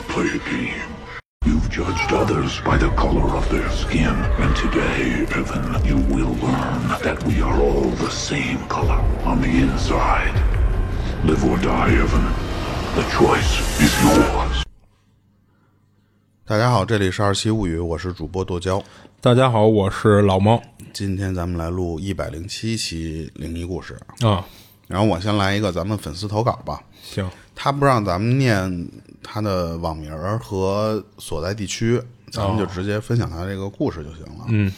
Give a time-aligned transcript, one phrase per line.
[0.00, 0.88] to play a game.
[1.44, 6.88] You've judged others by the color of their skin, and today, Evan, you will learn
[7.02, 10.34] that we are all the same color on the inside.
[11.24, 12.26] Live or die, Evan.
[12.94, 14.62] The choice is yours.
[16.44, 18.82] 大家好，这里是二七物语，我是主播剁椒。
[19.20, 20.60] 大家好，我是老猫
[20.92, 24.44] 今天咱们来录一百零七期灵异故事，啊。
[24.90, 26.82] 然后我先来一个咱们粉丝投稿吧。
[27.00, 28.88] 行，他不让咱们念
[29.22, 34.46] 他的网名儿和所在地区，咱们就直接分享他这个故事就行了。
[34.48, 34.72] 嗯，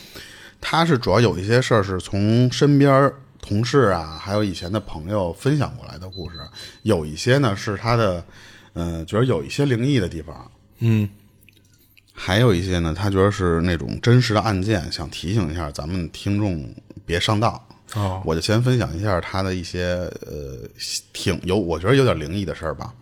[0.60, 6.36] 他是主要有一些事儿是从身边同事啊，还有以前的朋友分享过来的故事，
[6.82, 8.22] 有一些呢是他的，
[8.74, 11.08] 嗯、觉得有一些灵异的地方，嗯，
[12.12, 16.72] 还有一些呢，他觉得是那种真实的案件，想提醒一下咱们听众
[17.06, 17.58] 别上当。
[17.94, 20.58] 哦，我就先分享一下他的一些呃，
[21.12, 22.92] 挺有我觉得有点灵异的事儿吧。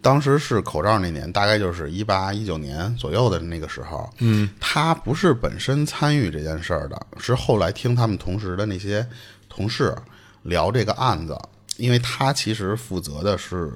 [0.00, 4.08] 当时是口罩那年，大概就是一八一九年左右的那个时候。
[4.18, 9.06] 嗯，他不是本身参与这件事儿的，是后来听他们同时的那些
[9.48, 9.96] 同事
[10.42, 11.34] 聊这个案子，
[11.78, 13.72] 因为他其实负责的是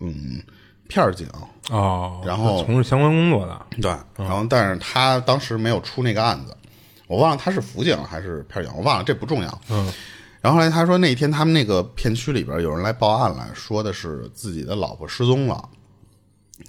[0.00, 0.42] 嗯
[0.86, 1.26] 片儿警，
[1.70, 3.90] 哦，然后从事相关工作的，对，
[4.22, 6.54] 然后但是他当时没有出那个案子，
[7.14, 9.60] 我忘了他是辅警还是片警，我忘了，这不重要。
[9.70, 9.92] 嗯，
[10.40, 15.68] 然后后来他说那天他们那个片区里边有人来报案了说的是自己的老婆失踪了，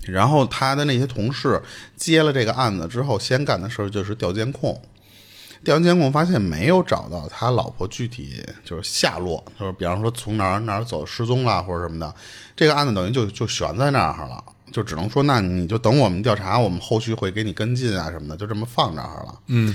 [0.04, 1.62] 然后他的那些同事
[1.96, 4.80] 接了这个案子之后，先干的事儿就是调监控。
[5.64, 12.14] 调完监控发现没有找到他老婆具体就是下落，就是比方说从哪儿哪儿走失踪了或者什么的，
[12.56, 19.40] 这个案子等于就就悬在那儿了，就只能说那你就等我们调查，我们后续会给你跟进啊什么的，就这么放这儿了。
[19.48, 19.74] 嗯，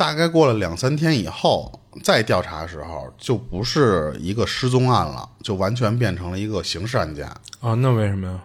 [0.00, 7.26] 大概过了两三天以后，再调查的时候，就不是一个失踪案了，就完全变成了一个刑事案件。
[7.60, 8.40] 啊，那为什么呀？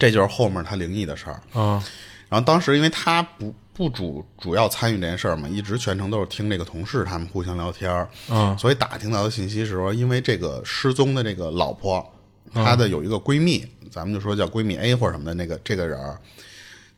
[0.00, 1.40] 这就是后面他灵异的事儿。
[1.52, 1.80] 啊，
[2.28, 12.04] 然后当时因为他不不主主要参与这件事儿嘛，一直全程都是听这个同事他们互相聊天儿，啊所以打听到的信息是说，因为这个失踪的这个老婆，
[12.52, 16.18] 她的有一个闺蜜，咱们就说叫闺蜜 A 或者什么的那个这个人儿，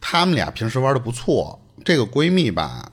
[0.00, 2.90] 他们俩平时玩的不错，这个闺蜜吧。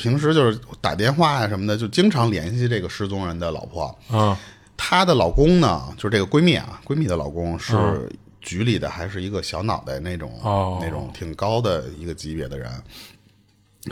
[0.00, 3.84] 平时就是打电话呀、什么的，就经常联系这个失踪人的老婆。
[4.08, 4.38] 啊，
[4.76, 12.70] 她的老公呢，就是这个闺蜜啊，闺蜜的老公是局里的，还是一个小脑袋那种，哦那种挺高的一个级别的人。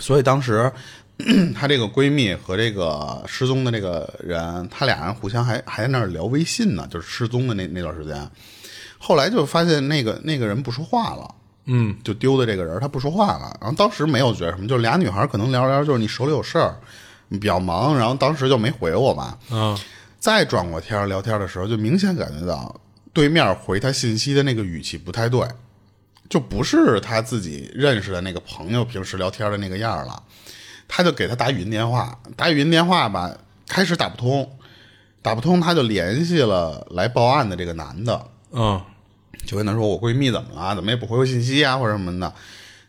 [0.01, 0.73] 所以当时，
[1.55, 8.31] 她这个闺蜜和这个失踪的这个人，他俩人互相还还在那儿聊微信呢，就是失踪的那那段时间。
[8.99, 11.35] 后来就发现那个那个人不说话了。
[11.69, 13.56] 嗯，就丢的这个人，他不说话了。
[13.61, 16.75] 然后当时没有觉得什么，就俩女孩可能聊着聊着，就是你手里有事儿，
[17.29, 19.39] 你比较忙，然后当时就没回我嘛。
[19.51, 19.78] 嗯，
[20.19, 22.75] 再转过天聊天的时候，就明显感觉到
[23.12, 25.47] 对面回他信息的那个语气不太对，
[26.28, 30.23] 就不是他自己认识的那个朋友平时聊天的那个样儿了。
[30.91, 33.31] 他就给他打语音电话，打语音电话吧，
[33.69, 34.51] 开始打不通，
[35.21, 38.81] 打不通，他就联系了来报案的这个男的，嗯，
[39.48, 40.75] 就跟他说：“我闺蜜怎么了？
[40.75, 42.31] 怎么也不回我信息啊，或者什么的。”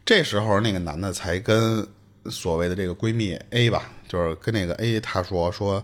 [0.06, 1.88] 这时候，那个男的才跟
[2.30, 5.82] 所谓的这个闺蜜 A 吧，就是跟那个 A 他说说，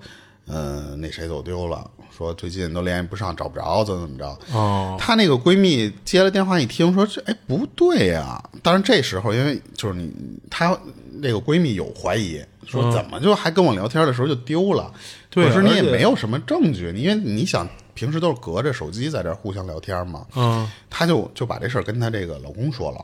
[0.47, 4.37] 嗯、那谁走丢了，说最近都联系不上，找不着，怎么怎么着。
[4.51, 10.11] 哦，她那个闺蜜接了电话一听，说这哎不对呀、当然这时候因为就是你
[10.49, 10.77] 她
[11.21, 14.91] 那个闺蜜有怀疑，说怎么就还跟我聊天的时候就丢了？
[15.29, 17.65] 对可是你也没有什么证据，因为你想
[17.95, 20.27] 平时都是隔着手机在这儿互相聊天嘛。
[20.35, 23.03] 嗯，她就就把这事儿跟她这个老公说了，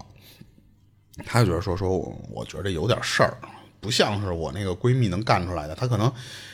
[1.26, 3.36] 她就觉得说说我我觉得有点事儿，
[3.80, 6.12] 不像是我那个闺蜜能干出来的，她可能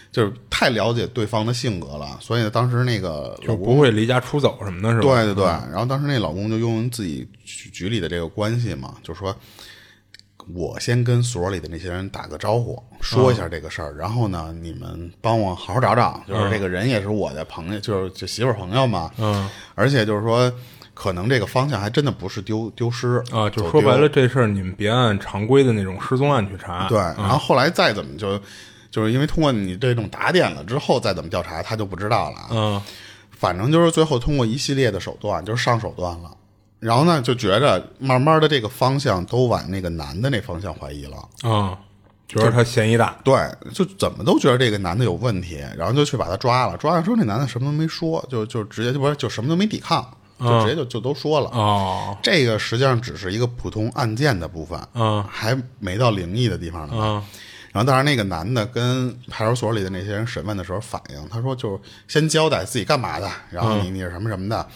[0.09, 5.01] 就是太了解对方的性格了，所以当时那个就不会离家出走什么的，是吧？
[5.01, 9.35] 对对对，然后当时那老公就用自己局局里的这个关系嘛，就说，
[10.53, 20.51] 我先跟所里的那些人打个招呼，说一下这个事儿，然后呢，你们帮我好好找找，就是这个人也是我的朋友，就是就媳妇儿朋友嘛，嗯，而且就是说，
[20.93, 26.87] 可能这个方向还真的不是丢丢失啊，就说白了，这事儿你们别按常规的那种失踪案去查。
[26.87, 28.39] 对，然后后来再怎么就。
[28.89, 32.47] 就是因为通过你这种打点了之后，再怎么调查，他就不知道了啊。
[32.51, 32.81] 嗯，
[33.29, 36.31] 反正就是最后通过一系列的手段，就是上手段了。
[36.79, 41.17] 然后呢，就觉着慢慢的这个方向都往那个男的那方向怀疑了。
[41.41, 41.77] 啊，
[42.27, 43.17] 觉得他嫌疑大。
[43.23, 43.35] 对，
[43.73, 46.77] 就怎么都觉得这个男的有问题，然后就去把他抓了。
[46.77, 50.07] 抓了之后，那男的什么都没说，就就直接就不是就什么都没抵抗，
[50.39, 51.49] 就直接就就都说了。
[51.49, 56.93] 哦，这个实际上只是一个普通案件的部分，嗯还没到灵异的地方呢。
[56.95, 57.23] 嗯
[57.73, 64.67] 然后当然那个男的跟派出所里的那些人审问的时候反映，他说就是先交代自己干嘛的，然后你你是什么什么的。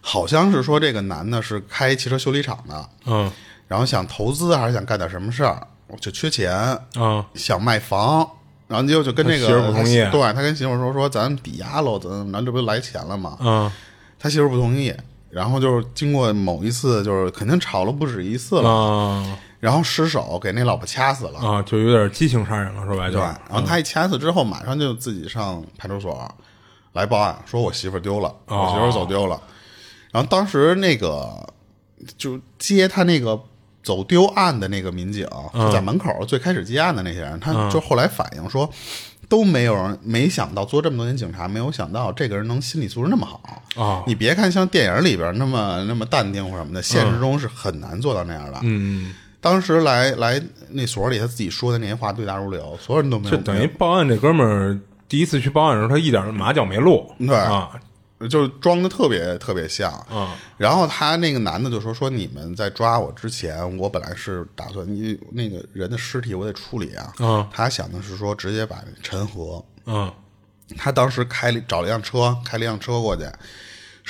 [0.00, 3.30] 好像是说这个男的是开汽车修理厂的，嗯。
[3.68, 5.66] 然后想投资还是想干点什么事儿，
[6.00, 7.24] 就缺钱，嗯。
[7.34, 8.28] 想卖房，
[8.66, 9.96] 然后就就跟这个媳妇不同意。
[10.10, 13.36] 对他跟媳妇说说咱抵押喽，怎么怎么，这不就来钱了吗？
[13.40, 13.70] 嗯。
[14.18, 14.92] 他媳妇不同意，
[15.30, 21.38] 然后就是经过某一次，就是肯定吵了不止一次了，嗯然后失手给那老婆掐死了。
[21.38, 26.34] 啊，就有点激情杀人了，说白了就对，然后他一掐死之后，马上就自己上派出所
[26.94, 28.64] 来报案，说我媳妇儿丢了，哦。
[28.64, 29.40] 我媳妇儿走丢了。
[30.10, 31.28] 然后当时那个
[32.16, 33.40] 就接他那个
[33.82, 38.70] 走丢案的那个民警，就在门口最开始接案的那些人，他就后来反映说。
[39.28, 48.58] 都没有人没想到做这么多年警察，没有想到这个人能心理素质那么好哦你别看像电影里边那么那么淡定或什么的，现实中是很难做到那样的。
[48.64, 54.76] 嗯，当时来来那所里，他自己说的那些话对答如流，所有人都没有就等于报案这哥们儿
[55.08, 57.08] 第一次去报案的时候，他一点马脚没露。
[57.20, 57.70] 对啊
[58.28, 59.92] 就装的特别特别像。
[60.10, 67.12] 嗯然后他那个男的就说说你们在抓我之前，我本来是打算你那个人的尸体我得处理啊。
[67.18, 70.12] 嗯他想的是说直接把陈和，嗯
[70.76, 73.24] 他当时开了找了一辆车，开了一辆车过去。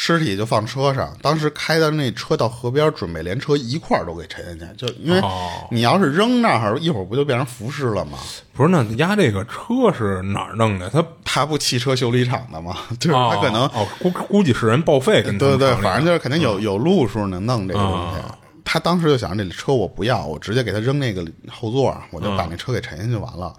[0.03, 8.17] 尸体就放车上，当时开的那车到河边，准备连车一块儿都给沉下去，就因为哦你要是扔那儿，一会儿不就变成浮尸了吗？
[8.55, 10.89] 不是，那压这个车是哪儿弄的？
[10.89, 12.79] 他他不汽车修理厂的吗？
[12.99, 18.21] 就是他可能哦，估估计是人报废跟对对对，反正就是肯定有有路数能弄这个东西。
[18.21, 23.53] 啊他当时就想，这车我不要，我直接给他扔那个后座，我就把那车给沉下去就完了。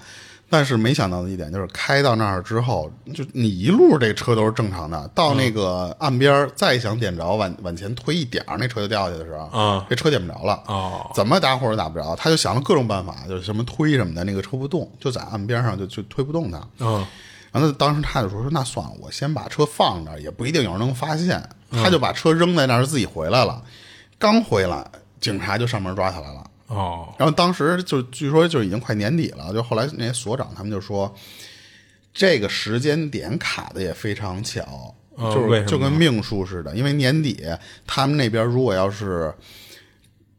[0.52, 10.62] 但是没想到的一点就是，开到那儿之后，就你一路这车都是正常的，到那个岸边儿再想点着往往前推一点儿，那车就掉下去的时候，啊这车点不着了。
[10.68, 16.62] 哦怎么打火都打不着，他就想了各种办法，就是什么推什么的，那个车不动，就在岸边上就就推不动它。
[16.80, 17.06] 嗯
[17.54, 21.42] 然后当时他就说说那算了，我先把车放那儿，也不一定有人能发现。
[21.70, 23.62] 他就把车扔在那儿，自己回来了。
[24.18, 24.86] 刚回来，
[25.20, 26.44] 警察就上门抓他来了。
[26.72, 27.14] 哦。
[27.20, 31.14] 然后当时就据说就已经快年底了，就后来那些所长他们就说，
[32.14, 37.46] 这个时间点卡的也非常巧，嗯就是就跟命数似的，因为年底
[37.86, 39.34] 他们那边如果要是。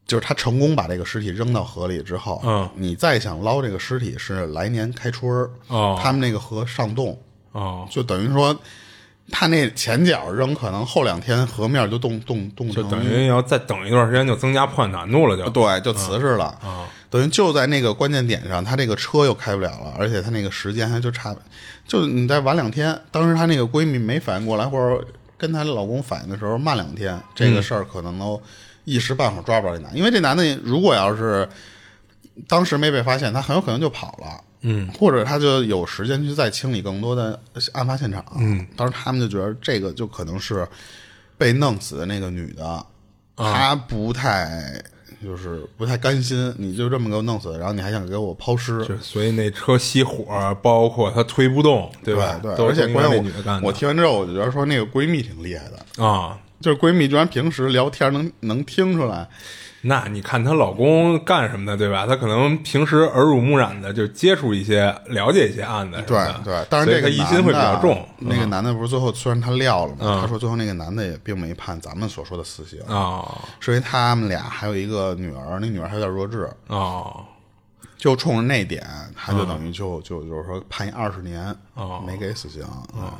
[0.05, 2.69] 就是他成功把这个尸体扔到河里之后，嗯。
[2.75, 5.97] 你再想捞这个尸体是来年开春儿，哦。
[5.99, 7.17] 他们那个河上冻，
[7.53, 8.53] 哦，就等于说，
[9.35, 16.45] 他那前脚扔，可能后两天河面就冻冻冻成，就等于要再等一段时间，就增加破案难度了，就对，就瓷实了。
[16.61, 21.35] 啊等于就在那个关键点上，他这个车又开不了了，而且他那个时间还就差，
[21.87, 25.05] 就你再晚两天，当时她那个闺蜜没反应过来，或者
[25.37, 28.41] 跟她老公反应的时候慢两天，这个事儿可能都
[28.83, 31.47] 一时半会儿抓不着这男的，因为这男的如果要是
[32.47, 34.43] 当时没被发现，他很有可能就跑了。
[34.63, 37.39] 嗯，或者他就有时间去再清理更多的
[37.73, 38.25] 案发现场。
[38.37, 40.67] 嗯，当时他们就觉得这个就可能是
[41.37, 42.85] 被弄死的那个女的，
[43.35, 44.81] 她不太
[45.23, 52.39] 就是不太甘心，你就这么给我弄死，然后你还想给我抛尸，就所以那车熄火，包括她推不动，对吧？
[52.41, 53.61] 对，都而且关键女的干的。
[53.61, 59.27] 我我听完之后，我就觉得说那个闺蜜挺厉害的，啊，就是闺蜜居然平时聊天能能听出来，
[59.85, 62.07] 那你看她老公干什么的，对吧？
[62.07, 68.07] 她可能平时耳濡目染的就接触一些、了解一些案子对，对，但是这个疑心会比较重。
[68.19, 70.21] 那个男的不是最后虽然他撂了嘛，嗯。
[70.21, 73.27] 他说最后那个男的也并没判咱们所说的死刑，啊
[73.59, 77.27] 是因为他们俩还有一个女儿，那女儿还有点弱智，啊
[77.97, 78.85] 就冲着那点，
[79.15, 82.01] 他就等于就就就是说判一二十年，哦。
[82.07, 82.61] 没给死刑。
[82.93, 83.01] 对。
[83.01, 83.11] 然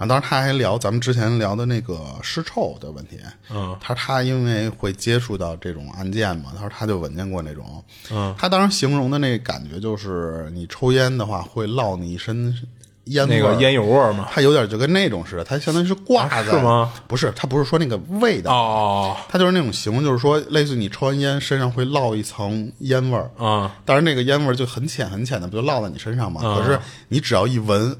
[0.00, 3.18] 后当时他还聊咱们之前聊的那个尸臭的问题，
[3.50, 12.54] 嗯，他说他因为会接触到这种案件嘛，他说他就闻见过那种，嗯，他当时形容的那个感觉就是你抽烟的话会落你一身
[13.04, 14.28] 烟那个烟油味儿嘛。
[14.30, 16.92] 它有点就跟那种似的，他相当于是挂啊在、是吗？
[17.08, 26.40] 不是，他不是说那个味道，哦它就是那种形容，就是说类似于你抽完烟身上会落一层烟味儿，啊当然那个烟味儿就很浅很浅的，不就落在你身上嘛？
[26.44, 26.78] 嗯可是
[27.08, 27.96] 你只要一闻，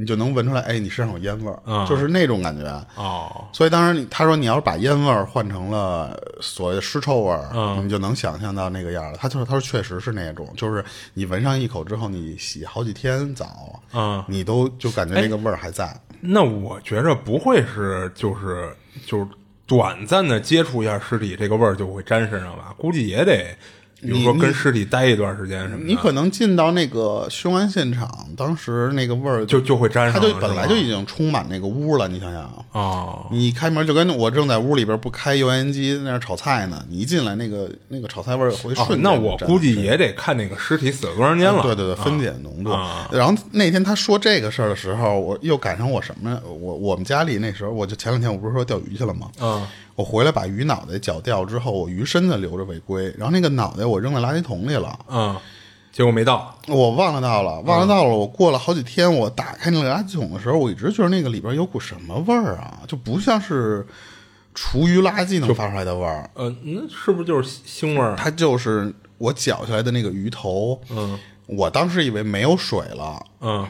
[0.00, 2.64] 你就能闻出来，哎，你身上有烟味儿，嗯就是那种感觉。
[2.94, 9.18] 哦所以当时他说你要是把烟味儿换成了所谓的尸臭味儿，嗯你就能想象到那个样儿了。
[9.20, 15.92] 他就是他说确实是那种，就是你闻上一口之后，你洗好几天澡，嗯，你都就感觉那个味儿还在。
[16.20, 18.72] 那我觉着不会是就是
[19.04, 19.26] 就是
[19.66, 22.72] 短暂的接触一下尸体，这个味儿就会沾身上吧？
[22.78, 23.56] 估计也得
[24.00, 32.06] 比如说跟尸体待一段时间什么的，你可能进到那个凶案现场，当时那个味儿就就会沾上它，就本来就已经充满那个屋了。
[32.06, 41.62] 你想想，哦，你一开门就跟我正在屋里边不开油烟机在那儿炒菜呢，你一进来那个那个炒菜味儿会哦瞬间那我估计也得看那个尸体死了多长时间了。
[41.62, 42.70] 对对对，分解浓度。
[42.70, 46.40] 啊然后那天他说这个事儿的时候，我又赶上我什么？
[46.44, 49.28] 我我们家里那时候，我就前两天我不是说钓鱼去了吗？
[49.40, 49.66] 嗯，
[49.98, 54.96] 我回来把鱼脑袋绞掉之后，我鱼身子留着未归，然后那个脑袋我扔在垃圾桶里了。
[55.08, 55.36] 嗯，
[55.90, 56.56] 结果没到。
[56.68, 58.10] 我忘了倒了，忘了倒了。
[58.14, 63.84] 我过了好几天，我打开那个垃圾桶的时候，我一直觉得那个里边有股什么味儿啊，就不像是
[64.54, 68.14] 厨余垃圾能发出来的味儿，呃，那是不是就是腥味儿？
[68.16, 70.80] 它就是我绞下来的那个鱼头。
[70.90, 73.66] 嗯我当时以为没有水了，嗯，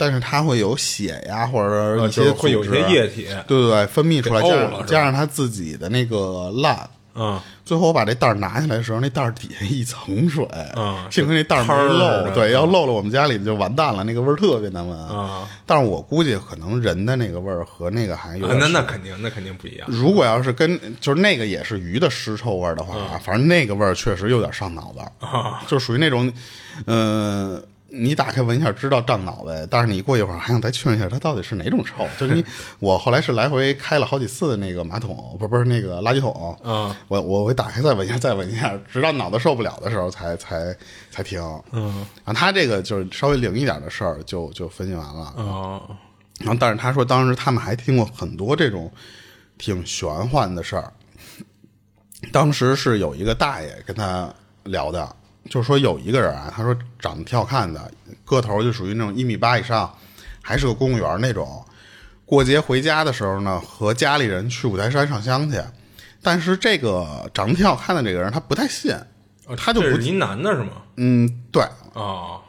[0.00, 3.26] 但是它会有血呀，或者呃一些就是会有一些液体。
[3.46, 6.88] 对对对，分泌出来，加加上它自己的那个烂。
[7.12, 14.98] 嗯最后我把这袋儿拿下来的时候，那袋儿底下一层水，嗯幸亏那袋儿没漏，对，要漏了我们家里就完蛋了，那个味儿特别难闻。
[14.98, 19.86] 啊但是我估计可能人的那个味儿和那个还有啊，那那肯定那肯定不一样。
[19.90, 26.32] 如果要是跟就是那个也是鱼的尸臭味儿的话，反正那个味儿确实有点上脑子，啊就属于那种，
[26.86, 32.06] 嗯、你打开闻一下知道胀脑袋，但是你过一会儿还想再确认一下它到底是哪种臭。
[32.18, 32.44] 就是你，
[32.78, 40.74] 我后来是来回开了好几次的那个马桶，不是不是那个垃圾桶，嗯我我会打开再闻一下，再闻一下，直到脑子受不了的时候才才
[41.10, 41.40] 才停。
[41.72, 45.32] 嗯啊，他这个就是稍微灵一点的事儿就就分析完了。
[45.36, 45.82] 哦
[46.38, 48.90] 然后，但是他说当时他们还听过很多这种
[49.58, 50.92] 挺玄幻的事儿。
[52.32, 54.32] 当时是有一个大爷跟他
[54.64, 55.16] 聊的，
[55.48, 57.90] 就是说有一个人啊，他说长得挺好看的，
[58.24, 59.92] 个头就属于那种一米八以上，
[60.42, 61.64] 还是个公务员那种。
[62.24, 65.60] 过节回家的时候呢，和家里人去五台山上香去，
[66.22, 68.94] 但是这个长得挺好看的这个人他不太信，
[69.56, 70.70] 他就不这是一男的是吗？
[70.96, 72.40] 嗯对，哦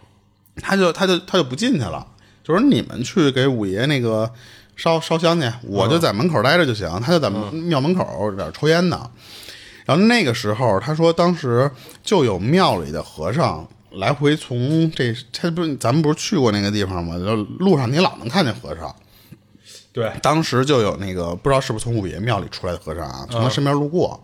[0.61, 2.05] 他就他就他就不进去了，
[2.43, 4.31] 就说你们去给五爷那个
[4.75, 6.87] 烧烧香去，我就在门口待着就行。
[7.01, 9.09] 他就在庙门口在抽烟呢。
[9.85, 11.69] 然后那个时候，他说当时
[12.03, 17.17] 就有庙里的和尚来回从这，他不是咱们不是去过那个地方吗？
[17.17, 18.95] 就路上你老能看见和尚。
[19.93, 24.23] 对，当时就有那个不知道是不是从五爷庙里出来的和尚啊，从他身边路过，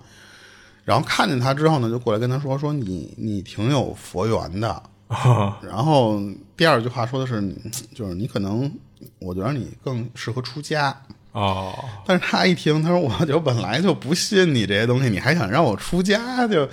[0.86, 4.70] 然后看见他之后呢，就过来跟他说说你你挺有佛缘的，
[5.08, 6.22] 啊 然后
[6.56, 7.42] 第二句话说的是，
[7.94, 8.72] 就是你可能，
[9.20, 10.96] 我觉得你更适合出家。
[11.38, 11.72] 哦
[12.04, 16.68] 但是他一听，他说我就本来就不信你这些东西，你还想让我出家，就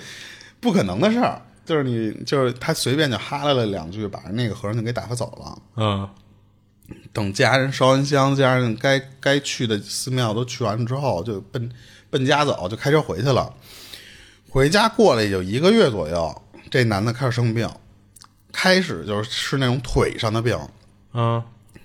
[0.58, 1.42] 不可能的事儿。
[1.66, 5.62] 就是你，就是他随便就哈拉了两句，把那个和尚就给打发走了。
[5.76, 6.08] 嗯
[7.12, 11.70] 等家人烧完香，家人该该去的寺庙都去完之后，就奔
[12.08, 13.52] 奔家走，就开车回去了。
[14.48, 17.68] 回家过了也就一个月左右，这男的开始生病，
[18.50, 20.58] 开始就是是那种腿上的病，
[21.12, 21.42] 嗯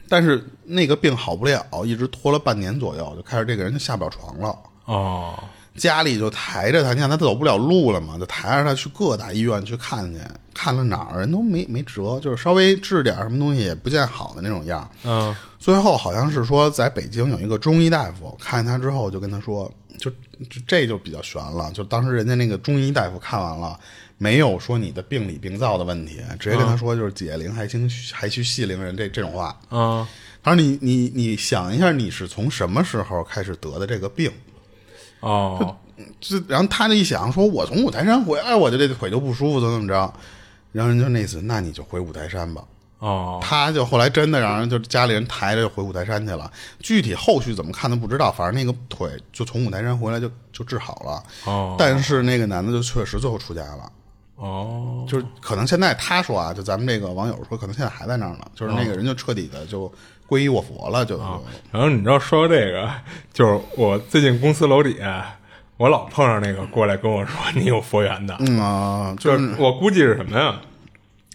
[0.09, 4.57] 但是那个病好不了，一直拖了半年左右，就开始这个人就下不了床了。
[4.85, 5.39] 哦
[5.75, 10.19] 家里就抬着他，你看他走不了路了嘛，就抬着他去各大医院去看去，
[10.53, 14.89] 看了哪儿人都没没辙，就是稍微治点什么东西也不见好的那种样。
[15.05, 20.11] 嗯最后好像是说，在北京有一个中医大夫看见他之后，就跟他说，就
[20.49, 21.71] 就这就比较悬了。
[21.71, 23.79] 就当时人家那个中医大夫看完了，
[24.19, 29.59] 没有说你的病理病灶的问题，直接跟他说就是解铃还须还须系铃人这这种话。
[29.69, 30.07] 啊
[30.43, 34.31] 他说你你你想一下，你是从什么时候开始得的这个病？
[35.21, 35.75] 哦
[36.21, 40.13] 这然后他就一想，说我从五台山回来，我就这腿就不舒服，怎么怎么着。
[40.71, 42.63] 然后人就那意思，那你就回五台山吧。
[42.99, 51.23] 哦他就后来真的让人就家里人抬着就回五台山去了，具体后续怎么看都不知道，反正那个腿就从五台山回来就就治好了。
[51.45, 53.91] 哦但是那个男的就确实最后出家了，
[54.39, 59.91] 哦就是可能现在他说啊，就咱们这个网友说，可能现在还在那儿呢，就是那个人就彻底的就
[60.27, 61.23] 皈依我佛了，就就
[61.71, 62.89] 然后你知道说到这个，
[63.33, 65.37] 就是我最近公司楼底下，
[65.77, 70.59] 我老碰上那个过来跟我说你有佛缘的，嗯啊，就就是我估计是什么呀？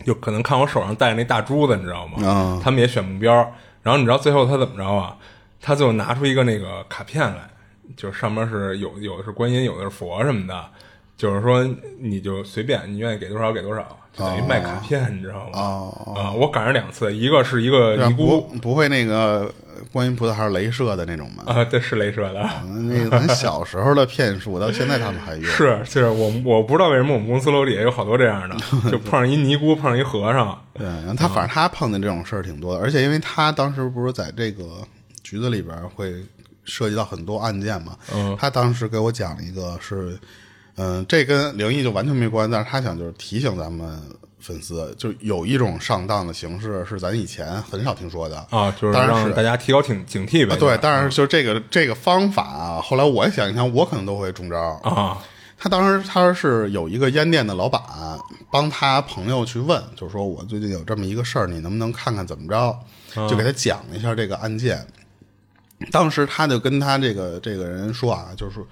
[0.05, 2.27] 就可能看我手上戴那大珠子，你知道吗？
[2.29, 3.35] 啊他们也选目标，
[3.83, 5.17] 然后你知道最后他怎么着啊？
[5.61, 7.49] 他最后拿出一个那个卡片来，
[7.97, 10.65] 就是上面是有有的是观音，有的是佛什么的，
[11.17, 11.65] 就是说
[12.01, 15.51] 你就随便，你愿意给多少给多少，就等于卖卡片，你知道吗？
[15.55, 19.53] 哦啊，我赶上两次，一个是一个尼姑不会那个
[19.93, 21.45] 观音菩萨还是镭射的那种吗？
[21.47, 22.51] 啊，对是镭射的。
[22.89, 25.45] 那个咱小时候的骗术，到现在他们还用。
[25.45, 28.57] 是，就是我我不知道为什么我们公司楼底下有好多这样的，
[28.91, 34.65] 就碰上一尼姑，碰上一和尚， 对，然后他反正他碰见这种事儿挺多的，而且因为他当时不是在这个
[35.23, 36.13] 局子里边会
[36.65, 40.19] 涉及到很多案件嘛，嗯他当时给我讲了一个是，
[40.77, 44.01] 嗯，这跟灵异就完全没关，但是他想就是提醒咱们
[44.41, 50.55] 粉丝，就有一种上当的形式是咱以前很少听说的啊，就是让大家提高警警惕呗。
[50.55, 55.19] 啊，对，但是就是这个这个方法啊，后来我想一想，我可能都会中招啊。
[55.57, 57.81] 他当时他是有一个烟店的老板
[58.51, 63.29] 帮他朋友去问，就是说我最近有这么一个事儿，你能不能看看怎么着？
[63.29, 64.85] 就给他讲一下这个案件。
[65.91, 68.67] 当时他就跟他这个这个人说啊，就是说，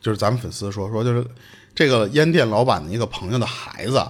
[0.00, 1.24] 就是咱们粉丝说说，就是
[1.74, 4.04] 这个烟店老板的一个朋友的孩子，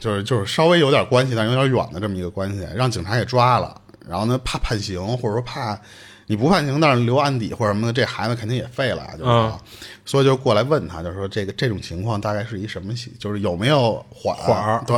[0.00, 3.80] 就是就是稍微有点关系，但有点远的这么一个关系，让警察给抓了。
[4.08, 5.78] 然后呢，怕判刑，或者说怕
[6.26, 9.60] 你不判刑，但是留案底或者什么的，这孩子肯定也废了，就是说，
[10.04, 14.96] 所以就过来问他，就是说这个这种情况大概是一什么，就是有没有缓缓对。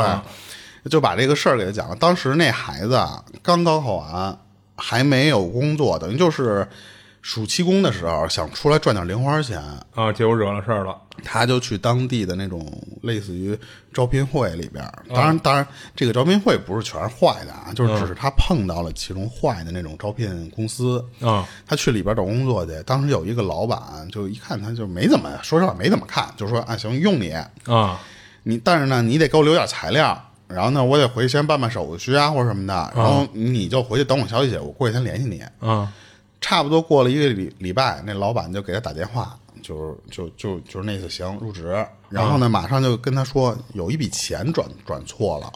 [0.90, 1.96] 就把这个事儿给他讲了。
[1.96, 4.38] 当时那孩子啊，刚高考完，
[4.76, 6.66] 还没有工作，等于就是
[7.22, 9.60] 暑期工的时候，想出来赚点零花钱
[9.94, 10.96] 啊，结果惹了事儿了。
[11.22, 12.66] 他就去当地的那种
[13.02, 13.58] 类似于
[13.92, 21.46] 招聘会里边，当然，当然这个招聘会不是全是坏的啊，就是只是他碰到了其中坏的那种招聘公司啊。
[21.66, 23.78] 他去里边找工作去，当时有一个老板
[24.10, 27.30] 就一看他就没怎么说实话没怎么看，就说啊行用你
[27.66, 28.00] 啊，
[28.44, 30.26] 你但是呢你得给我留点材料。
[30.48, 32.92] 然后呢，我得回去先办办手续啊，或者什么的。
[32.96, 35.40] 然后你就回去等我消息，我过几天联系你。
[35.60, 35.86] 嗯，
[36.40, 41.86] 差不多过了一个礼礼拜，那老板就给他打电话，就是就就就是那次行入职。
[42.08, 45.52] 然后呢，马上就跟他说有一笔钱转转错了，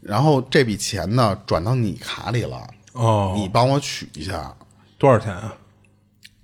[0.00, 2.66] 然后这笔钱呢转到你卡里了。
[2.92, 4.56] 哦，你帮我取一下，
[4.98, 5.54] 多少钱啊？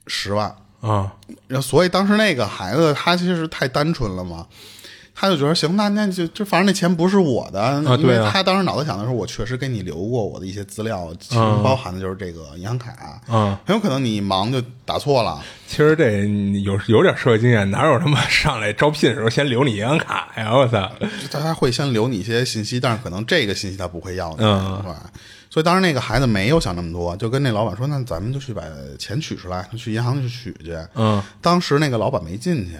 [0.06, 1.12] 十万啊。
[1.48, 4.46] 然后所以当时那个孩子他其实太单纯了嘛。
[5.22, 15.40] 他就觉得行，那那就就反正那钱不是我的，因为他当时脑子想的是，我确实给你留过我的一些资料，其中包含的就是这个银行卡，嗯，很有可能你忙就打错了。
[15.68, 16.24] 其实这
[16.64, 20.52] 有有点社会经验，哪有他妈 上来招聘的时候先留你银行卡呀？
[20.52, 20.90] 我操！
[21.30, 24.92] 他会先留你一些信息，但是可能这个信息他不会要的，嗯，对
[25.48, 28.62] 所以当时那个孩子没有想那么多，就跟那老板说：“那咱们就去把
[28.98, 32.72] 钱取出来，去银行去取去。”嗯，当时那个老板没进去。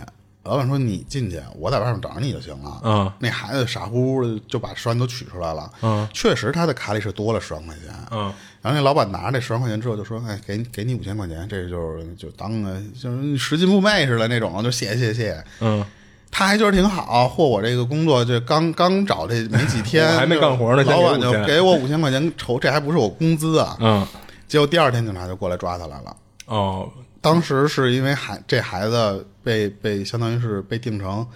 [0.44, 5.70] 老板说：“你进去，我在外面等着你就行了。”嗯，那孩子傻乎乎的就把十万都取出来了。
[5.82, 7.94] 嗯，确实他的卡里是多了十万块钱。
[8.11, 8.22] 嗯，
[8.61, 15.84] 然后那老板拿着这十万块钱之后就说：“哎，给给你五千块钱，这就是就当个就是拾金不昧似的那种，就谢谢谢谢。”嗯，
[16.30, 23.76] 他还觉得挺好，或，我这个工作这刚刚找这没几天， 还没干活呢，老板就给我五千块钱酬，这还不是我工资啊。
[23.78, 24.04] 嗯，
[24.49, 26.17] 结果第二天警察就过来抓他来了。
[26.47, 26.90] 哦。
[27.23, 31.26] 当时是因为孩这孩子被被相当于是被定成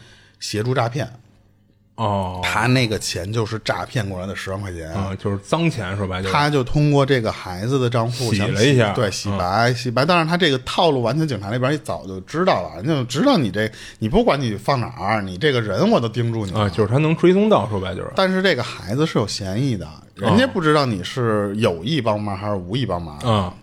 [0.41, 1.09] 协助诈骗，
[1.95, 10.05] 哦，他那个钱就是诈骗过来的十万块钱啊，就是脏钱说白了，他就通过这个孩子的账户洗了一下，对，洗白洗白。
[10.05, 13.71] 但是他这个套路完全警察那边早就知道了，就知道你这
[14.01, 18.11] 你不管你放哪儿，你这个人我都盯住你啊，就是他能追踪到，说白就是。
[18.17, 23.55] 但是这个孩子是有嫌疑的，人家不知道你是有意帮忙还是无意帮忙啊。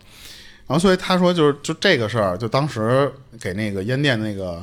[0.73, 4.59] 然后，所以他说，就是就这个事儿，就当时给那个烟店那个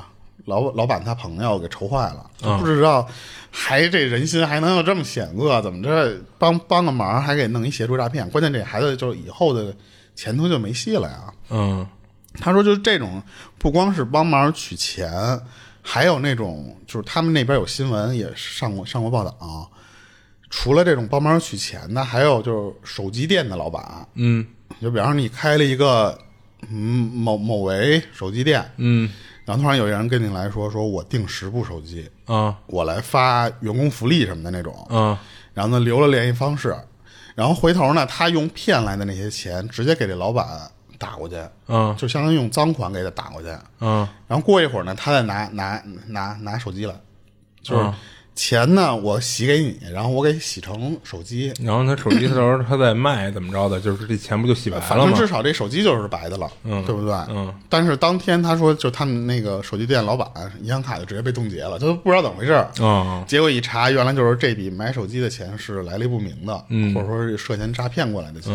[0.47, 3.07] 老老板他朋友给愁坏了，就不知道
[3.53, 8.29] 还这人心还能有这么险恶，怎么着帮帮个忙还给弄一协助诈骗？
[8.31, 9.73] 关键这孩子就以后的
[10.17, 11.33] 前途就没戏了呀。
[11.51, 11.87] 嗯，
[12.41, 13.23] 他说，就这种
[13.57, 15.41] 不光是帮忙取钱，
[15.81, 19.63] 还有那种就是他们那边有新闻也上过上过报道，啊
[20.51, 24.45] 除了这种帮忙取钱的，还有就是手机店的老板，嗯。
[24.81, 26.19] 就比方说你开了一个
[26.69, 29.11] 嗯某某为手机店，嗯，
[29.45, 35.17] 然后突然有人跟你来说，说我订十部手机啊，我来发员工福利什么的那种，嗯，
[35.53, 36.75] 然后呢留了联系方式，
[37.35, 40.47] 然后回头呢他用骗来的那些钱直接给这老板
[40.99, 41.37] 打过去，
[41.69, 43.49] 嗯，就相当于用赃款给他打过去，
[43.81, 46.95] 嗯，然后过一会儿呢他再拿拿拿拿手机来，
[47.63, 47.93] 就是。
[48.35, 53.79] 钱呢，我洗给你，然后我给洗成手机，然后他手机到时候他在卖，怎么着的？
[53.81, 54.89] 就是这钱不就洗白了吗？
[54.89, 57.13] 反正至少这手机就是白的了，嗯，对不对？
[57.29, 57.53] 嗯。
[57.69, 60.27] 但是当天他说，就他们那个手机店老板
[60.63, 62.71] 银行卡就直接被冻结了，他都不知道怎么回事儿。
[62.81, 63.23] 嗯。
[63.27, 68.55] 结果一查，原来就是这笔买手机的钱是来历不明的，嗯，或者说是涉嫌诈骗过来的钱。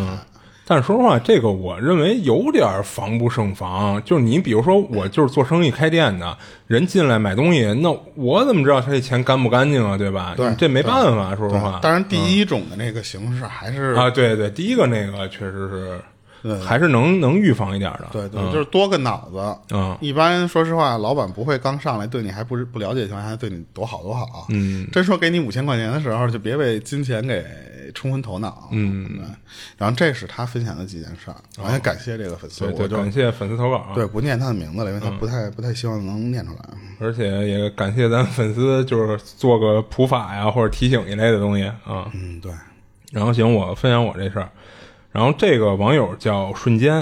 [0.68, 4.02] 但是说实话，这个我认为有点防不胜防。
[4.04, 9.96] 就是你比如说，我就是做生意开店的，人进来买东西，那我怎么知道他这钱干不干净啊？
[9.96, 10.34] 对吧？
[10.36, 11.80] 对，这没办法，说实话。
[11.84, 16.02] 当然，第一种的那个形式还是啊，对对，第一个那个确实是
[16.64, 18.08] 还是能能预防一点的。
[18.12, 19.76] 对对，嗯就是多个脑子。
[19.76, 24.48] 嗯一般说实话，老板不会刚上来对你还不是不了解的情况下对你多好多好。
[24.50, 27.46] 嗯，真说给你五千块钱的时候，就别被金钱给
[27.94, 28.70] 冲昏头脑。
[28.72, 29.26] 嗯，对。
[29.78, 33.88] 然后这是他分享的几件事儿，我也感谢这个粉丝，对对，我就感谢粉丝投稿。
[33.96, 36.60] 对不念他的名字了，因为他不太不太希望能念出来。
[37.00, 42.10] 而且也感谢咱粉丝，就是做个普法呀或者提醒一类的东西啊。
[42.14, 42.52] 嗯，对。
[43.12, 44.50] 然后行，我分享我这事儿。
[45.16, 47.02] 然后这个网友叫瞬间，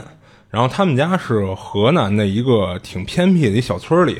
[0.51, 4.19] 然后他们家是河南的一个挺偏僻的一小村里。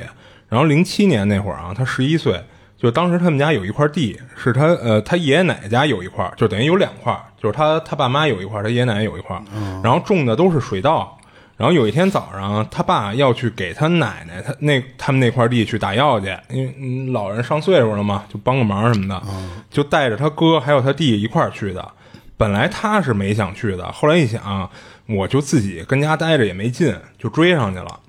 [0.50, 2.44] 然后零七年那会儿啊，他十一岁，
[2.76, 9.40] 就当时他们家有一块地，是他呃他爷爷奶奶家有一块，就等于有两块，就是他他爸妈有一块，他爷爷奶奶有一块，
[9.84, 11.16] 然后种的都是水稻。
[11.56, 19.22] 然后有一天早上，他爸要去给他奶奶他那他们那块地去打药去，因为嗯老人上岁数了嘛，就帮个忙什么的，
[19.70, 21.92] 就带着他哥还有他弟一块儿去的。
[22.36, 24.70] 本来他是没想去的，后来一想，
[25.08, 28.00] 我就自己跟家待着也没劲，就追上去了。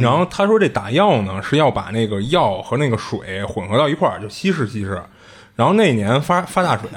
[0.00, 5.02] 然后他说这打药呢是要把那个药和那个水混合到一块儿，就稀释稀释。
[5.56, 6.88] 然后那年发发大水，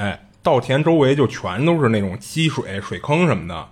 [0.43, 3.67] 稻田周围就全都是那种积水、水坑什么的。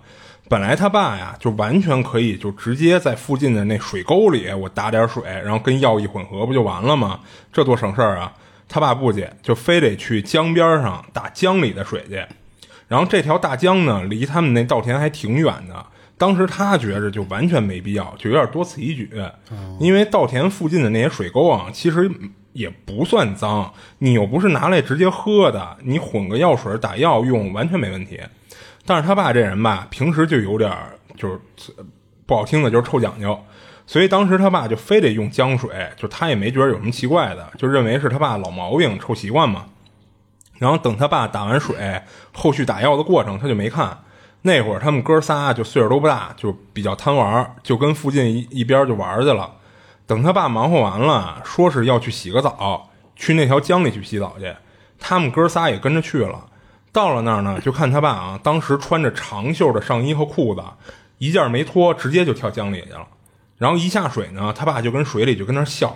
[0.48, 7.20] 本来他爸呀就完全可以就直接在附近的那水沟里我打点水，然后跟药一混合不就完了吗？
[7.52, 8.32] 这多省事儿啊！
[8.68, 12.22] 他爸不去，就非得去江边上打江里的水去。
[12.88, 15.86] 然后这条大江呢，离他们那稻田还挺远的。
[16.16, 19.10] 当时他觉着就完全没必要，就有点多此一举。
[19.80, 22.10] 因为稻田附近的那些水沟啊，其实
[22.52, 28.20] 也不算脏，你又不是拿来直接喝的，你混个药水打药用完全没问题。
[28.86, 30.70] 但是他爸这人吧，平时就有点
[31.16, 31.40] 就是
[32.26, 33.36] 不好听的，就是臭讲究。
[33.86, 39.66] 所以当时他爸就非得用江水，就他也没觉得有什么奇怪的，就认为是他爸老毛病、臭习惯嘛。
[40.64, 42.00] 然后等他爸打完水，
[42.32, 43.98] 后续打药的过程他就没看。
[44.40, 49.56] 那会儿他们哥仨就岁数都不大，就比较贪玩，就跟附近一边就玩去了。
[50.06, 54.54] 等他爸忙活完了，说是要去洗个澡，去那条江里去洗澡去。
[54.98, 56.46] 他们哥仨也跟着去了。
[56.92, 60.62] 到了那儿呢，就看他爸啊，当时穿着长袖的上衣和裤子，
[61.18, 63.06] 一件没脱，直接就跳江里去了。
[63.58, 65.94] 然后一下水呢，他爸就跟水里就跟那笑，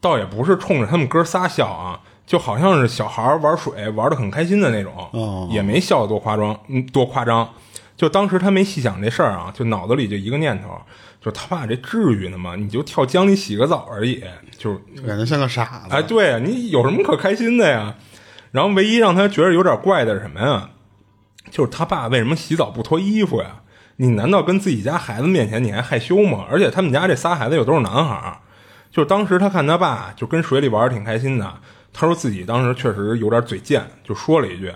[0.00, 7.48] 倒也不是冲着他们哥仨笑啊，就好像是小孩玩水玩的很开心的那种，也没笑得多夸张，嗯，多夸张。
[7.96, 10.78] 就当时他没细想这事儿啊，就脑子里就一个念头，
[11.22, 12.54] 就他爸这至于呢吗？
[12.54, 14.22] 你就跳江里洗个澡而已，
[14.58, 14.74] 就
[15.06, 15.86] 感觉像个傻子。
[15.88, 17.94] 哎，对啊，你有什么可开心的呀？
[18.50, 20.68] 然后唯一让他觉得有点怪的是什么呀？
[21.50, 23.62] 就是他爸为什么洗澡不脱衣服呀？
[23.96, 26.44] 你难道跟自己家孩子面前你还害羞吗？
[26.50, 28.36] 而且他们家这仨孩子又都是男孩儿，
[28.92, 31.54] 就是当时他看他爸就跟水里玩的挺开心的，
[31.92, 34.72] 他说自己当时确实有点嘴贱，就说了一句：“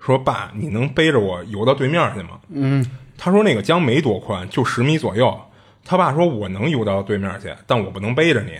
[0.00, 2.84] 说爸，你能背着我游到对面去吗？”嗯，
[3.16, 5.38] 他说那个江没多宽，就十米左右。
[5.84, 8.58] 他爸说：“我能游到对面去，但我不能背着你。”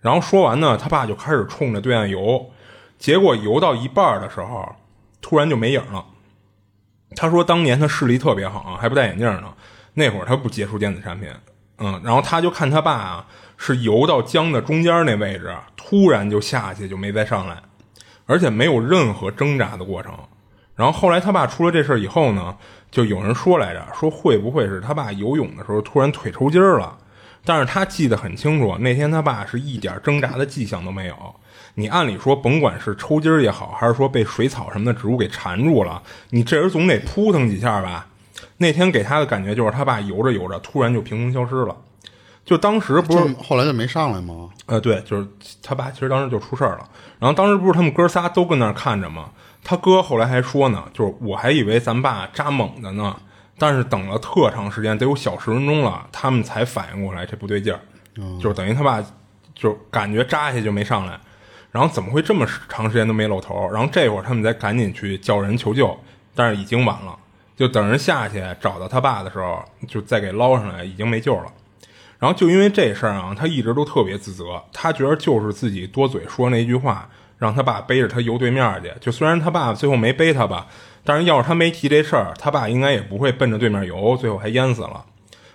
[0.00, 2.50] 然后说完呢，他爸就开始冲着对岸游，
[2.98, 4.74] 结果游到一半的时候，
[5.20, 6.04] 突然就没影了。
[7.16, 9.54] 他说当年他视力特别好啊，还不戴眼镜呢。
[9.94, 11.30] 那会儿他不接触电子产品，
[11.78, 13.26] 嗯，然后他就看他爸啊
[13.66, 17.56] 是游到江的中间那位置，突然就下去就没再上来，
[18.26, 20.12] 而且没有任何挣扎的过程。
[20.76, 22.54] 然后后来他爸出了这事儿以后呢，
[22.90, 26.94] 就有人说来着，说会不会是他爸游泳的时候突然腿抽筋儿了？
[27.42, 31.16] 但是他记得很清楚，那天他爸是一点挣扎的迹象都没有。
[31.74, 38.08] 你按理说，甭管是抽筋儿也好，还是说被水草什么的植物给缠住了，你这人总得扑腾几下吧？
[38.58, 41.74] 那天给他的感觉就是他爸游着游着，突然就凭空消失了。
[42.44, 44.50] 就当时不是后来就没上来吗？
[44.66, 45.26] 呃，对，就是
[45.62, 46.88] 他爸其实当时就出事儿了。
[47.18, 49.30] 然后当时不是他们哥仨都跟那儿看着吗？
[49.62, 53.16] 他哥后来还说呢，就是我还以为咱爸扎猛的呢，
[53.58, 57.80] 但是等了特长时间，得有小十分钟了，他们才反应过来这不对劲儿，
[58.38, 59.02] 就是等于他爸
[59.54, 61.18] 就感觉扎下去就没上来，
[61.70, 63.66] 然后怎么会这么长时间都没露头？
[63.72, 65.98] 然后这会儿他们才赶紧去叫人求救，
[66.34, 67.16] 但是已经晚了，
[67.56, 71.46] 就等人下去找到他爸的时候，就再给捞上来，已经没救了。
[72.18, 78.90] 然后就因为这事儿啊，他一直都特别自责，他觉得就是自己多嘴说那句话，让他爸背着他游对面去。
[79.00, 80.66] 就虽然他爸最后没背他吧，
[81.04, 85.04] 但是要是他没提这事儿，他爸应该也不会奔着对面游，最后还淹死了。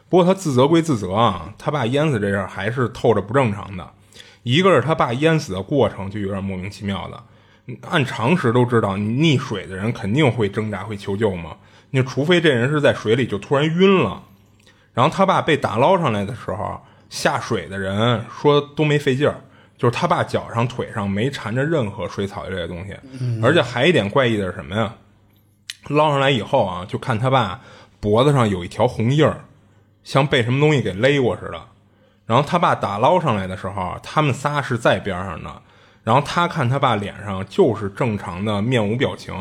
[0.10, 3.92] 不过他自责归自责啊，他爸淹死这事儿还是透着不正常的。
[4.44, 11.58] 一个是他爸淹死的过程就有点莫名其妙的，按常识都知道，溺水的人肯定会挣扎会求救嘛，
[11.92, 14.24] 那除非这人是在水里就突然晕了。
[15.00, 16.78] 然后他爸被打捞上来的时候，
[17.10, 19.36] 下水的人说都没费劲儿，
[19.78, 22.94] 就是他爸脚上、腿上没缠着任何水草一类的东西，
[23.42, 24.94] 而且还一点怪异的是什么呀？
[25.88, 27.62] 捞上来以后啊，就看他爸
[28.02, 29.46] 脖子上有一条红印儿，
[30.04, 31.62] 像被什么东西给勒过似的。
[32.26, 35.62] 然后他爸打捞上来的时候，他们仨是在边上的。
[36.04, 39.34] 然后他看他爸脸上就是正常的面无表情，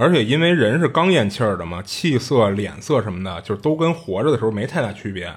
[0.00, 5.30] 而且因为人是刚咽气儿的嘛，气色、脸色什么的，就都跟活着的时候没太大区别。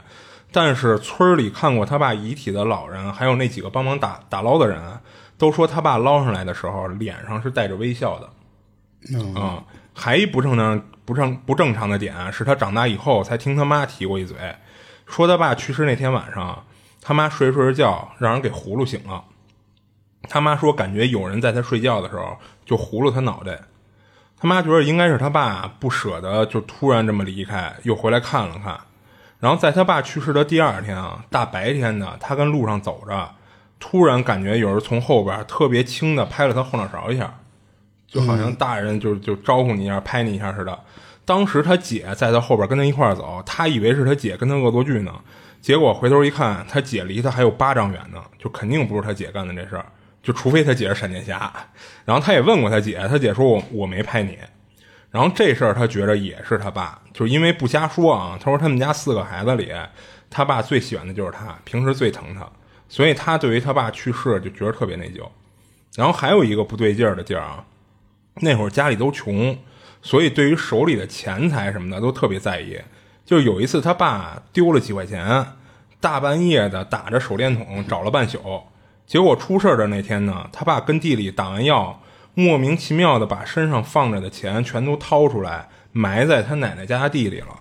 [0.54, 4.82] 但是村里看过他爸遗体的老人，还有那几个帮忙打打捞的人，
[5.38, 8.30] 都说他爸捞上来的时候脸上是带着微笑的。
[9.38, 14.38] 啊、还一不正常不正不正常的点是他长大以后才听他妈提过一嘴，
[15.06, 16.64] 说他爸去世那天晚上，
[17.02, 19.26] 他妈睡着睡着觉，让人给葫芦醒了。
[20.30, 23.60] 他妈说感觉有人在他睡觉的时候就葫芦他脑袋。
[24.44, 28.78] 他妈觉得应该是他爸不舍得就突然这么离开，又回来看了看。
[29.40, 33.32] 然后在他爸去世的第二天啊，大白天的，他跟路上走着，
[33.80, 37.34] 突然感觉有人从后边特别轻的拍了他后脑勺一下，
[38.06, 40.78] 就好像大人就就招呼你一下、拍你一下似的。
[41.24, 45.14] 当时他姐在他后边跟他一块儿走，他以为是他姐跟他恶作剧呢，
[45.62, 49.86] 结果回头一看，他姐离他还有八丈远呢，就肯定不是他姐干的这事儿，
[50.24, 51.54] 就除非他姐是闪电侠。
[52.04, 54.40] 然后他也问过他姐，他姐说我我没拍你。
[55.12, 58.36] 然后这事儿他觉着也是他爸，就是因为不瞎说啊。
[58.42, 59.72] 他说他们家四个孩子里，
[60.32, 62.50] 他爸最喜欢的就是他，平时最疼他，
[62.90, 65.22] 所以他对于他爸去世就觉得特别内疚。
[65.96, 67.64] 然后还有一个不对劲儿的地儿啊，
[68.38, 69.56] 那会儿家里都穷，
[70.02, 72.80] 所以对于手里的钱财什么的都特别在意。
[73.24, 75.46] 就有一次他爸丢了几块钱，
[76.02, 78.64] 大半夜的打着手电筒找了半宿，
[79.06, 82.00] 结果出事儿的那天呢，他爸跟地里打完药。
[82.36, 87.60] 莫名其妙的把身上放着的钱全都掏出来，埋在他奶奶家地里了。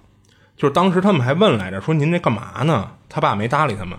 [0.57, 2.93] 就是当时他们还问来着，说您这干嘛呢？
[3.07, 3.99] 他爸没搭理他们。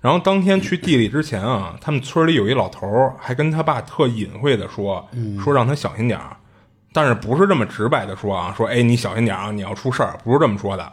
[0.00, 5.06] 然后当天去地里之前啊，他们村里有一老头儿还跟他爸特隐晦的说，
[5.38, 6.34] 说让他小心点儿，
[6.94, 10.92] 但是不是这么直白的说啊，说哎你小心点啊，你要出事儿，不是这么说的。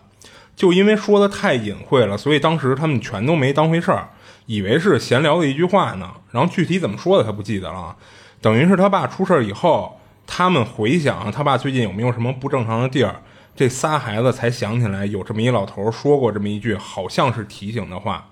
[0.56, 4.10] 就因为说的太隐晦了，所以当时他们全都没当回事儿，
[4.46, 6.12] 以为是闲聊的一句话呢。
[6.32, 7.96] 然后具体怎么说的他不记得了。
[8.42, 13.22] 等于是他爸出事以后，他们回想他爸最近有没有什么不正常的地儿，
[13.56, 18.28] 这仨孩子才想起来有这么一老头说过这么一句好像是提醒的话。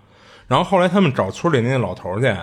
[0.47, 2.35] 然后后来他们找村里那老头去，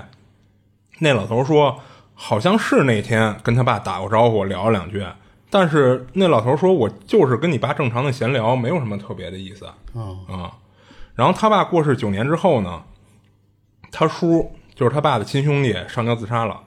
[1.01, 1.79] 那老头说
[2.15, 5.05] 好像是那天跟他爸打过招呼聊了两句，
[5.51, 10.51] 但是那老头说我就是跟你爸正常的闲聊，没有什么特别的意思啊、哦
[11.15, 12.83] 然后他爸过世九年之后呢，
[13.91, 16.61] 他叔就是他爸的亲兄弟上吊自杀了。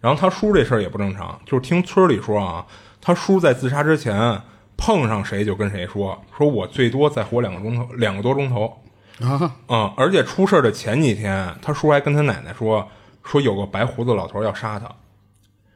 [0.00, 2.66] 然后他叔这事儿也不正常，就是听村里说啊，
[3.00, 4.40] 他叔在自杀之前
[4.76, 8.82] 碰上谁就跟谁说，说我最多再活两个钟头，两个多钟头。
[9.20, 12.88] 啊，嗯，而且出事儿的前几天，他叔还跟他奶奶说，
[13.22, 14.90] 说有个白胡子老头要杀他。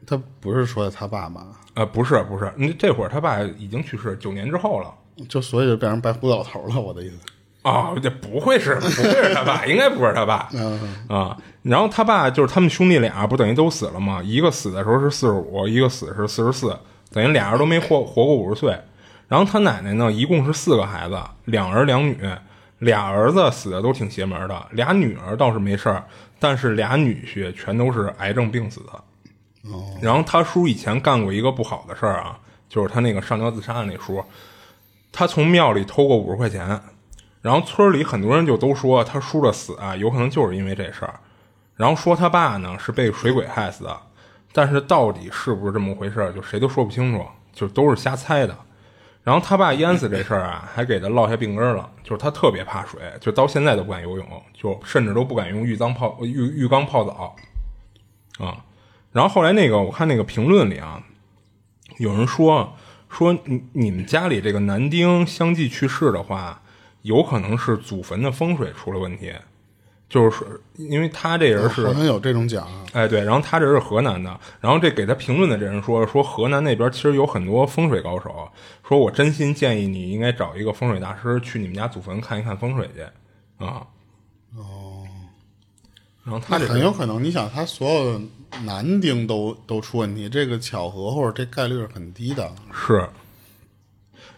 [0.05, 4.93] 他不是说的他爸爸，呃，不是不是，那这会儿他爸已经去世九年之后了。
[5.29, 6.81] 就所以就变成白胡子老头了。
[6.81, 7.19] 我的意思，
[7.71, 10.49] 啊、这不会是不会是他爸， 应该不是他爸
[11.09, 11.37] 啊。
[11.63, 14.23] 然后他爸就是他们兄弟俩，不等于都死了吗？
[14.23, 16.79] 一个死的时候是四十五，一个死是四十四，
[17.11, 18.79] 等于俩人都没活活过五十岁。
[19.27, 22.17] 然后他奶奶呢，一共是四个孩子，两儿两女，
[22.79, 26.05] 俩儿子死的都挺邪门的，俩女儿倒是没事儿，
[26.39, 29.73] 但是俩女婿全都是癌症病死的。
[30.01, 34.23] 然后他叔以前干过一个不好的事儿啊，就是他那个上吊自杀的那叔，
[35.11, 36.81] 他从庙里偷过五十块钱，
[37.47, 41.15] 然后村里很多人就都说他叔的死啊，有可能就是因为这事儿，
[41.77, 43.97] 然后说他爸呢是被水鬼害死的，
[44.53, 48.59] 但是到底是不是这么回事儿，就谁都说不清楚，就都是瞎猜的。
[49.23, 57.37] 然后他爸淹死这事儿啊，还给他落下病根了，就是他特别怕水，就到现在都不敢游泳，就甚至都不敢用浴缸泡浴浴缸泡澡
[58.45, 58.65] 啊。
[59.13, 61.01] 然后后来那个我看那个评论里啊，
[61.99, 62.75] 有人说
[63.09, 66.61] 说你你们家里这个男丁相继去世的话，
[67.07, 69.33] 有可能是祖坟的风水出了问题，
[70.09, 72.85] 就是说因为他这人是好像有这种讲啊。
[72.92, 78.49] 哎，对，然后他这是河南的，然后这给他评论的这人说说河南那边其实有很多风水高手，
[78.88, 83.03] 说我真心建议你应该找一个风水大师去你们家祖坟看一看风水去
[83.64, 83.87] 啊。
[84.57, 85.07] 哦，
[86.25, 88.21] 然后他这很有可能，你想他所有的
[88.64, 92.51] 男丁都都出问题，这个巧合或者这概率是很低的。
[92.73, 93.07] 是，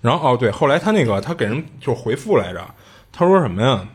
[0.01, 2.75] 然后哦对，后来他那个他给人就回复来着，
[3.13, 3.89] 他说什么呀？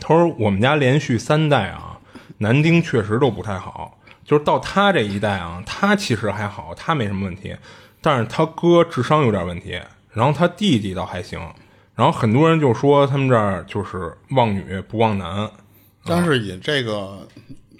[0.00, 1.98] 他说我们家连续三代啊，
[2.38, 7.54] 男丁确实都不太好，就是到他这一代啊，他其实还好，他没什么问题，
[8.00, 9.78] 但是他哥智商有点问题，
[10.12, 11.38] 然后他弟弟倒还行，
[11.94, 15.50] 然后很多人就说他们这儿就是望女不望男，
[16.04, 17.28] 但是以这个，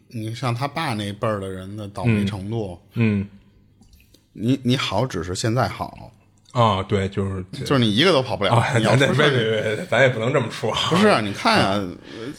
[0.08, 3.26] 你像他爸那辈儿的人的倒霉程度，嗯
[4.34, 6.12] 你你好只是现在好，
[6.52, 8.52] 啊，对，就是就是你一个都跑不了。
[8.54, 10.70] 啊，你要咱别别别别，咱也不能这么说。
[10.90, 11.90] 不是啊，你看啊，呃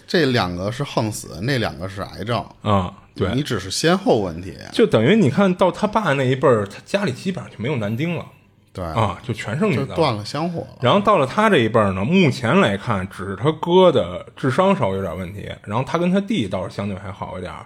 [0.06, 2.46] 这两个是横死，那两个是癌症。
[2.62, 4.56] 啊，对，你只是先后问题。
[4.72, 8.26] 就等于你看到他爸那一辈儿，他家里基本上就没有男丁了
[8.72, 10.78] 对，啊，就全剩女断了香火了。
[10.82, 17.66] 然后到了他这一辈儿呢，目前来看，只是他哥的智商稍微有点问题，然后他跟他弟倒是相对还好一点儿。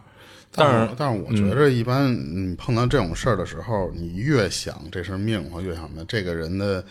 [0.52, 6.84] 但是，嗯但是我觉着一般你碰到这种事儿的时候，你越想这是命，或越想的这个人的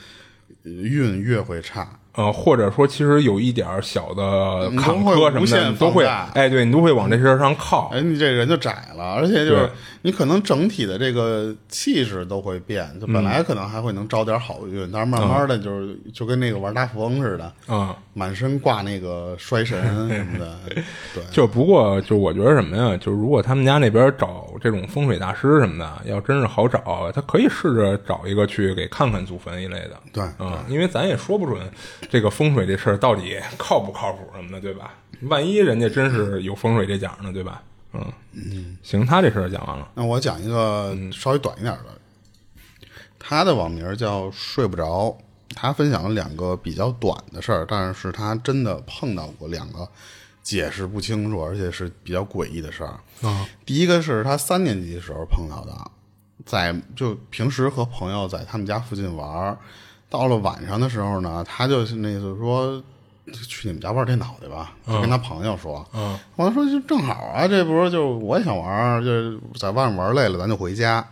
[0.64, 1.99] 呃运越会差。
[2.17, 7.91] 呃，或者说其实有一点儿小的坎坷什么的，都会，哎，对你都会往这事儿上靠。
[7.93, 9.71] 哎，你这人就窄了，而且就是
[10.03, 20.57] 你可能整体的这个气势都会变，就本来可能还会能招点好运，但是慢慢的就是就跟那个玩大富翁似的，啊、满身挂那个衰神 什么的，
[21.15, 29.97] 对，就不过就我觉得什么呀，就是如果他们家那边找这种风水大师什么的，要真是好找，他可以试着找一个去给看看祖坟一类的。
[30.13, 31.61] 对嗯，因为咱也说不准
[32.09, 34.95] 这个风水这事儿到底靠不靠谱什么的，对吧？
[35.23, 37.62] 万一人家真是有风水这讲呢，对吧？
[37.92, 39.88] 嗯嗯，行，他这事儿讲完了。
[39.95, 42.88] 那我讲一个稍微短一点的，
[43.19, 45.16] 他的网名叫睡不着，
[45.55, 49.88] 他分享了两个比较短的事儿，但是他真的碰到过两个
[50.42, 53.01] 解释不清楚，而且是比较诡异的事儿。
[53.23, 55.90] 啊第一个是他三年级的时候碰到的，
[56.45, 59.59] 在就平时和朋友在他们家附近玩儿，
[60.09, 62.83] 到了晚上的时候呢，他就是那个说
[63.33, 65.87] 去你们家玩电脑去吧，就跟他朋友说。
[65.92, 71.07] 嗯我说就正好啊，这不是就我也想玩，就是在外面玩累了，咱就回家。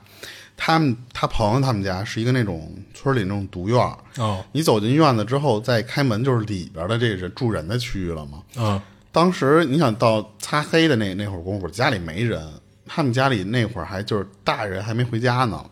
[0.56, 8.40] 他们他朋友他们家是一个那种村里那种独院儿，哦你走进院子之后，再开门就是里边的这人住人的区域了嘛。
[8.56, 8.80] 嗯
[9.10, 12.48] 当时你想到擦黑的那那会儿功夫，家里没人，
[12.86, 15.64] 他们家里那会儿还就是大人还没回家呢，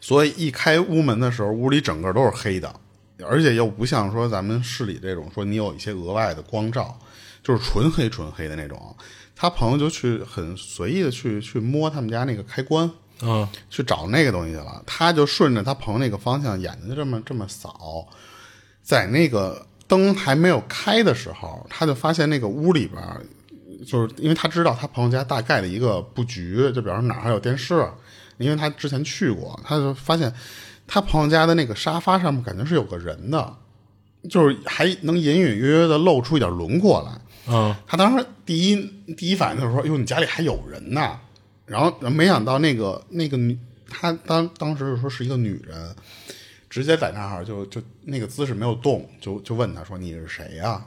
[0.00, 2.74] 所以一开屋门的时候，屋里整个都是黑的，
[3.24, 6.98] 而且又不像说咱们市里这种说你有一些额外的光照，
[7.42, 8.96] 就是纯黑纯黑的那种。
[9.36, 12.90] 他朋友就去很随意的去去摸他们家那个开关，
[13.22, 14.82] 嗯去找那个东西去了。
[14.86, 18.06] 他就顺着他朋友那个方向，眼睛就这么这么扫，
[18.82, 23.02] 在那个灯还没有开的时候，他就发现那个屋里边，
[23.86, 27.88] 就是因为他知道他朋友家大概的一个布局，就比方说哪儿还有电视，
[28.44, 30.32] 因为他之前去过，他就发现
[30.86, 33.56] 他朋友家的那个沙发上面感觉是有个人的，
[34.28, 37.20] 就是还能隐隐约约的露出一点轮廓来。
[37.46, 38.76] 嗯他当时第一
[39.14, 41.18] 第一反应就是说：“哟，你家里还有人呐！”
[41.66, 45.94] 然后没想到那个那个女，他当当时就说是一个女人，
[46.68, 50.86] 直接在那儿就就那个姿势没有动，就就问他说：“你是谁呀、啊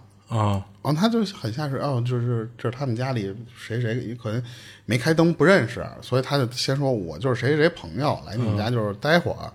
[0.81, 4.43] 然后他就很像是，哦，就是这是他们家里谁谁可能
[4.85, 9.51] 没开灯不认识，所以他就先说我就是谁谁谁朋友来你们家就是待会儿，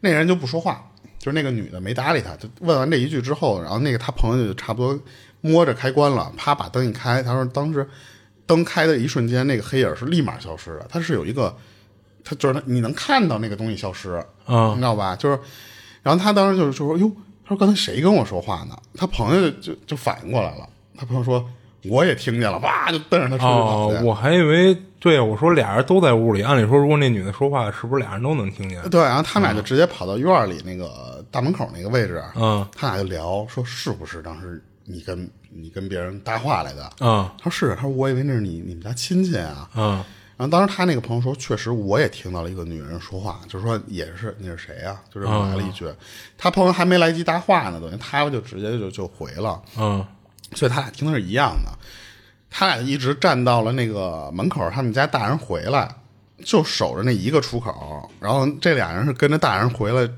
[0.00, 4.98] 那人就不说话，就是那个女的没搭理他，就问完这一句之后，然后那个他朋友就差不多
[5.40, 7.86] 摸着开关了，啪把灯一开，他说当时
[8.46, 11.54] 灯开的一瞬间，那个黑影是立马消失的，他是有一个，
[12.24, 14.12] 他就是他你能看到那个东西消失，
[14.46, 14.70] 啊。
[14.70, 15.14] 你知道吧？
[15.16, 15.38] 就是，
[16.02, 17.10] 然后他当时就就说：“哟，
[17.44, 21.44] 他说刚才谁跟我说话呢？”他朋友就就就反应过来了，他朋友说
[21.88, 28.82] ：“我也听见了。”哇，就瞪着他出去跑去。，哦我还以为对我说俩人都在屋里，按理说如果那女的说话，是不是俩人都能听见？
[28.88, 36.90] 对，然后他们俩就直接跑到院里那个大门口那个位置，嗯他俩就聊说是不是当时你跟你跟别人搭话来的？
[37.00, 39.68] 嗯他说是，他说我以为那是你你们家亲戚啊。
[39.76, 40.02] 嗯
[40.36, 45.88] 然后当时他那个朋友说，确实我也听到了一个女人说话，就是说也是你是谁啊、就是来了一句。
[46.36, 49.62] 他朋友还没来及搭话呢，等于他就直接就就回了。
[49.76, 50.04] 嗯
[50.54, 51.72] 所以他俩听的是一样的。
[52.50, 55.92] 他俩一直站到了那个门口，他们家大人回来，
[56.44, 58.08] 就守着那一个出口。
[58.20, 60.08] 然后这俩人是跟着大人回来，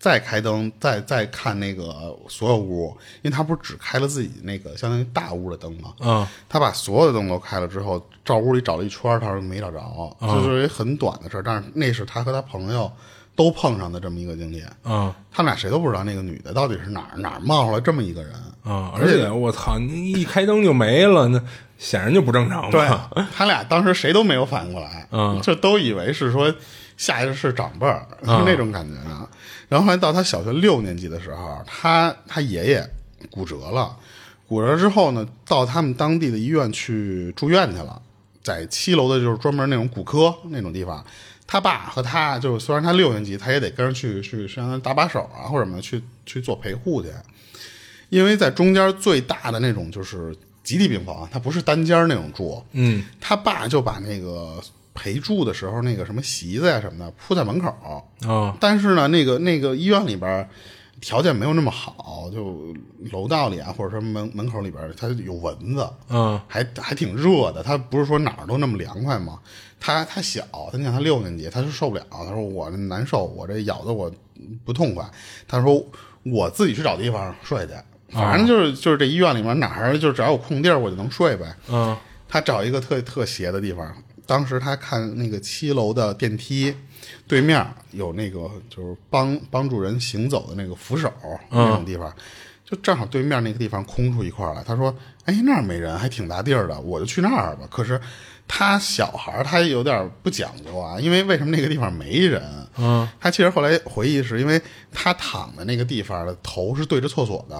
[0.00, 2.88] 再开灯，再再看那个所有屋，
[3.20, 5.92] 因为他不是只开了自己那个相当于大屋的灯吗？
[6.00, 11.42] 嗯他把所有的灯都开了之后，照屋里找了一圈，他说没找着，这就是一很短的事儿。
[11.42, 12.90] 但是那是他和他朋友
[13.36, 14.64] 都碰上的这么一个经历。
[14.84, 18.32] 嗯他们俩谁都不知道那个女的到底是哪儿哪儿冒出来这么一个人。
[18.64, 21.40] 嗯，而且我操，你一开灯就没了，那
[21.78, 22.88] 显然就不正常对。
[23.34, 26.52] 他俩当时谁都没有反应过来，嗯就都以为是说
[27.00, 29.26] 下一个是长辈儿、嗯那种感觉呢。
[29.70, 32.86] 然后后来到他小学六年级的时候，他他爷爷
[33.30, 33.96] 骨折了，
[34.46, 38.02] 骨折之后呢，到他们当地的医院去住院去了，
[38.42, 41.02] 在七楼的就是专门那种骨科那种地方。
[41.46, 47.08] 他爸和他就虽然他六年级，他也得跟着去去相当于搭把手啊或者什么去去做陪护去，
[48.10, 54.60] 因为在中间最大的那种就是集体病房，他不是单间那种住，嗯他爸就把那个
[55.02, 60.46] 陪住的时候那个什么席子呀什么的铺在门口，啊但是呢，那个那个医院里边
[61.00, 62.74] 条件没有那么好，就
[63.10, 67.62] 楼道里啊，或者说门门口里边它有蚊子，嗯还还挺热的。
[67.62, 69.38] 他不是说哪儿都那么凉快吗？
[69.80, 72.04] 他他小，他你想他六年级，他就受不了。
[72.10, 74.12] 他说我难受，我这咬的我
[74.66, 75.02] 不痛快。
[75.48, 75.82] 他说
[76.24, 77.72] 我自己去找地方睡去，
[78.12, 81.56] 反正就是就是这医院里面哪儿就只要有空地儿我就能睡呗。
[81.70, 81.96] 嗯
[82.32, 83.92] 他找一个特特邪的地方，
[84.30, 86.72] 当时他看那个七楼的电梯
[87.26, 91.12] 对面有那个就是帮帮助人行走的那个扶手
[91.50, 92.14] 那种地方，
[92.64, 94.62] 就正好对面那个地方空出一块来。
[94.62, 94.94] 他说
[95.26, 98.00] ：“哎，那儿没人，还挺大地儿的，我就去那儿吧。”可是
[98.46, 102.40] 他小孩儿他有点不讲究啊，因为为什么那个地方没人？
[102.76, 104.62] 嗯，他其实后来回忆是因为
[104.92, 107.56] 他躺的那个地方的头是对着厕所的。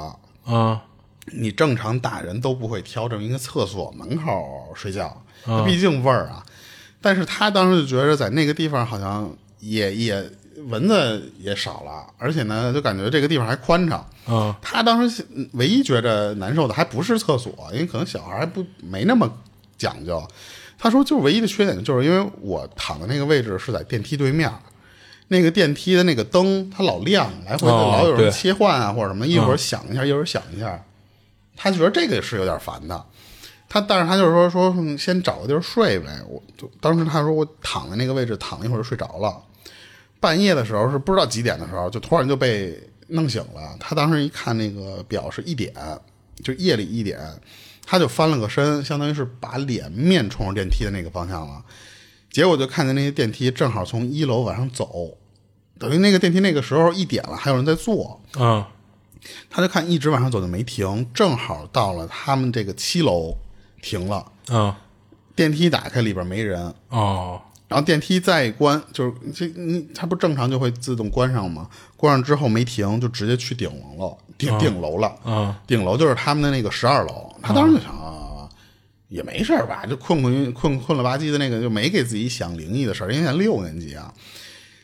[0.54, 0.80] 啊
[1.32, 5.20] 你正常大人都不会挑这么一个厕所门口睡觉，
[5.66, 6.44] 毕竟味儿啊。
[7.00, 9.30] 但是他当时就觉着在那个地方好像
[9.60, 10.30] 也也
[10.68, 13.98] 蚊子也少了，而且呢，就感觉这个地方还宽敞。
[14.26, 19.28] 啊他当时唯一觉着难受的还不是厕所，因为可能小孩还不没那么
[19.76, 20.22] 讲究。
[20.78, 24.50] 他说，就是唯一的缺点就是因为我躺的那个位置是在电梯对面，
[25.28, 30.82] 那个电梯的那个灯它老亮，来回老有人切换啊或者什么，一会儿响一下，一会儿响一下。
[31.56, 33.04] 他觉得这个是有点烦的。
[33.70, 36.20] 他但是他就是说说嗯先找个地儿睡呗。
[36.28, 39.40] 我就当时他说我躺在那个位置躺了一会儿就睡着了。
[40.18, 43.76] 半夜的时候是不知道几点的时候，就突然就被弄醒了。
[43.78, 45.72] 他当时一看那个表是一点，
[46.42, 47.18] 就夜里一点，
[47.86, 51.64] 他就翻了个身，相当于是把脸面冲着电梯的那个方向了。
[52.30, 55.16] 结果就看见那些电梯正好从一楼往上走，
[55.78, 58.20] 等于那个电梯那个时候一点了，还有人在坐。
[58.34, 58.68] 啊
[59.50, 63.36] 他就看一直往上走就没停，正好到了他们这个七楼
[63.80, 64.78] 停了，啊
[65.34, 71.68] 电梯打开里边没人，哦然后电梯再一关，就是这你它不正常就会自动关上吗？
[71.96, 75.06] 关上之后没停，就直接去顶楼了，顶顶楼了。
[75.22, 77.32] 啊顶楼就是他们的那个十二楼。
[77.40, 78.48] 他当时就想啊，
[79.08, 84.12] 也没事儿吧，就困困困困了吧唧的那个，就没给自己想灵异的事儿，因为才六年级啊。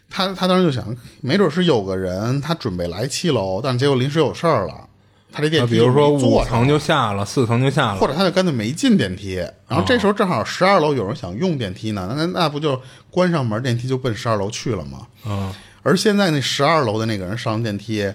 [0.09, 4.89] 他他当时就想，没准是有个人他准备来七楼，但是结果临时有事儿了，
[5.33, 9.37] 他这电梯比如说五层就下了，四层就下了，或者他就干脆没进电梯，
[9.69, 15.07] 然后这时候正好十二楼有人想用电梯呢，那那不就关上门，电梯就奔十二楼去了吗？
[15.27, 15.53] 嗯
[15.83, 18.13] 而现在那十二楼的那个人上电梯，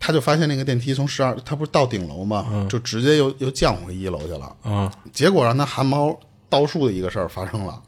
[0.00, 2.66] 他就发现那个电梯从十二，他不是到顶楼吗？
[2.68, 4.56] 就直接又又降回一楼去了。
[4.64, 6.18] 嗯结果让他汗毛
[6.48, 7.80] 倒竖的一个事儿发生了，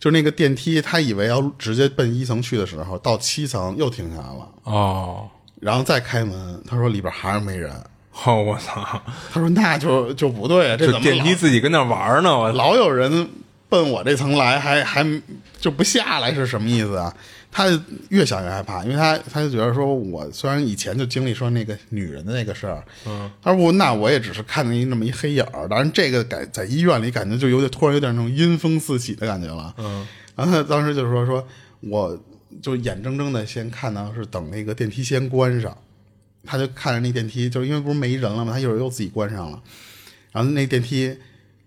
[0.00, 5.28] 就是那个电梯，他以为要直接奔一层去的时候，到七层又停下来了，哦
[5.60, 7.72] 然后再开门，他说里边还是没人。
[8.24, 9.00] 哦我操，
[9.32, 13.28] 他说那就就不对啊，这怎么电梯自己跟那玩呢，我老有人
[13.68, 15.06] 奔我这层来，还还
[15.58, 17.14] 就不下来是什么意思啊？
[17.52, 17.66] 他
[18.10, 30.06] 越想越害怕，因为他他就觉得说，我虽然以前就经历说那个女人的那个事儿，嗯，他说我那我也只是看见一那么一黑影儿，当然这个感在医院里感觉就有点突然有点那种阴风四起的感觉了，嗯，
[30.36, 31.44] 然后他当时就说说，
[31.80, 32.16] 我
[32.62, 35.76] 就眼睁睁的先看到是等那个电梯先关上，
[36.44, 38.52] 他就看着那电梯，就是因为不是没人了吗？
[38.52, 39.62] 他一会儿又自己关上了，
[40.32, 41.16] 然后那电梯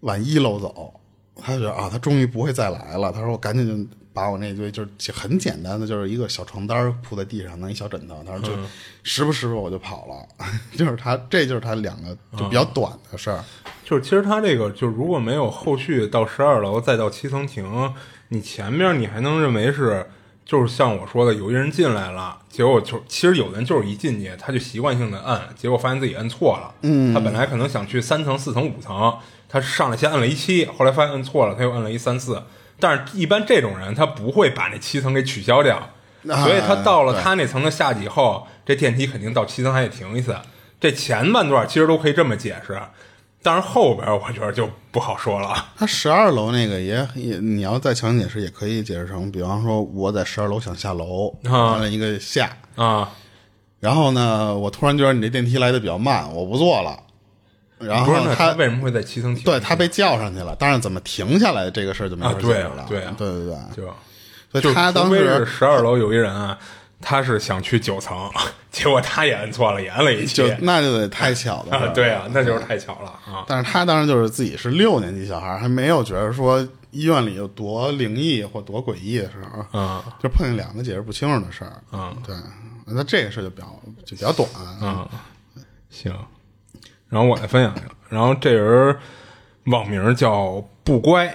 [0.01, 0.99] 往一楼走，
[1.35, 3.11] 他就觉得啊，他终于不会再来了。
[3.11, 8.23] 他说我赶紧就把我那堆就是很简单的，就是一个小床单铺在地上，弄一小枕头。
[8.25, 8.51] 他说就
[9.03, 13.43] 时不时我就跑了，就是他这就是他两个就比较短的事儿。
[13.83, 17.93] 就是其实他这个就如果没有后续到十二楼再到七层停，
[18.29, 20.05] 你前面你还能认为是
[20.45, 26.73] 就是像我说的有一人进来了，结果就其实有的人就是一进去他就习惯性的摁，结果发现自己摁错了。
[26.81, 29.17] 嗯，他本来可能想去三层、四层、五层，
[29.47, 32.43] 他上来先摁了一七，后来发现摁错了，他又摁了一三四。
[32.79, 35.77] 但是，一般这种人他不会把那七层给取消掉，
[36.27, 40.35] 啊所以他到了他那层的下级后，这电梯肯定到七层还得停一次。
[40.81, 42.77] 这前半段其实都可以这么解释，
[43.43, 45.53] 但是后边我觉得就不好说了。
[45.77, 53.11] 他十二楼那个也也，你要再强行解释，也可以解释成，比方说我在十二楼想下楼，啊完了一个下，啊，
[53.79, 56.97] 然后呢，我突然觉得你这电梯来的比较慢，我不坐了，
[57.79, 59.43] 然后他为什么会在七层停？
[59.43, 62.85] 对他被叫上去了，但是怎么停下来这个事儿就没法解释了。
[62.87, 66.57] 对啊对对对，就所以他当时十二楼有一人啊，
[67.03, 68.29] 他是想去九层，
[68.71, 70.47] 结果他也摁错了，也摁了一就。
[70.59, 71.77] 那就得太巧了。
[71.77, 73.43] 啊，对啊，那就是太巧了啊。
[73.47, 76.59] 但是他当时就是自己是六年级小孩，还没有觉得说
[76.91, 81.73] 医院里有多灵异或多诡异的时候，嗯，就碰见两个解释不清楚的事儿。
[81.91, 82.35] 嗯，对，
[82.85, 83.67] 那这个事儿就比较
[84.05, 84.47] 就比较短。
[84.81, 85.07] 嗯，
[85.89, 86.13] 行。
[87.09, 88.97] 然后我来分享一个，然后这人
[89.65, 91.27] 网名叫不乖，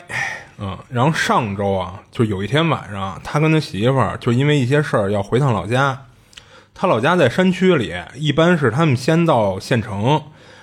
[0.60, 6.06] 嗯，然后上周啊，就有一天晚上，他跟他媳妇儿就因为一些事儿要回趟老家。
[6.74, 10.20] 他老家在山区里，一般是他们先到县城，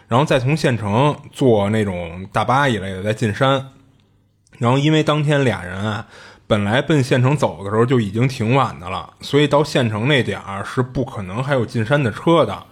[0.07, 3.67] 然后再从县城坐那种大巴一类的再进山。
[4.57, 6.05] 然后因为当天俩人啊，
[6.45, 12.63] 本来奔县城走的时候就已经挺晚的了，所以到县城那点儿是不可能还有进山的车的，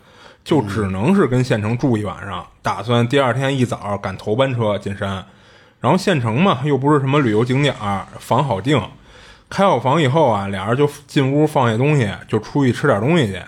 [0.44, 5.26] 就只能是跟县城住一晚上，打算第二天一早赶头班车进山。
[5.84, 8.82] 然后县城嘛，又不是什么旅游景点儿，房好订。
[9.50, 13.42] 开好房以后啊，俩人就进屋放下东西，就出去吃点东西去。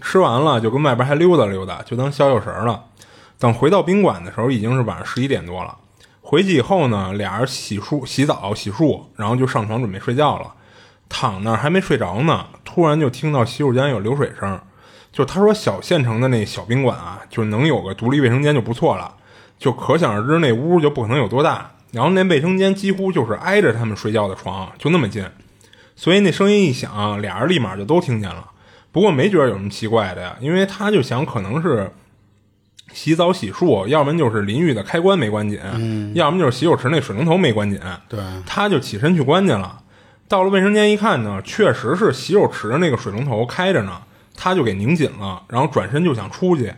[0.00, 2.86] 吃完了就跟外边还溜达溜达，就当消消神了。
[3.38, 5.76] 等回到宾馆的时候，已经是晚上十一点多了。
[6.22, 10.54] 回去以后呢，俩人洗漱、洗澡、洗漱，然后就上床准备睡觉了。
[11.08, 14.60] 躺那儿还没睡着呢，突然就听到洗手间有流水声。
[15.12, 19.14] 就他说小县城的那小宾馆啊，就能有个独立卫生间就不错了。
[19.56, 21.70] 就可想而知那屋就不可能有多大。
[21.92, 25.24] 然后那卫生间几乎就是挨着他们睡觉的床，就那么近，
[25.94, 28.50] 所以那声音一响，俩人立马就都听见了。
[28.92, 31.90] 不过没觉得有什么奇怪的呀，因为他就想可能是
[32.92, 35.60] 洗澡洗漱，要不然就是淋浴的开关没关紧，
[36.14, 37.78] 要么就是洗手池那水龙头没关紧。
[38.08, 39.80] 对，他就起身去关去了。
[40.28, 44.02] 到了卫生间一看呢，确实是洗手池的那个水龙头开着呢，
[44.34, 46.72] 他就给拧紧了，然后转身就想出去。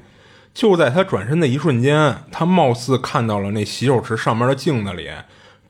[0.55, 5.09] 就在他转身的一瞬间，他貌似看到了那洗手池上面的镜子里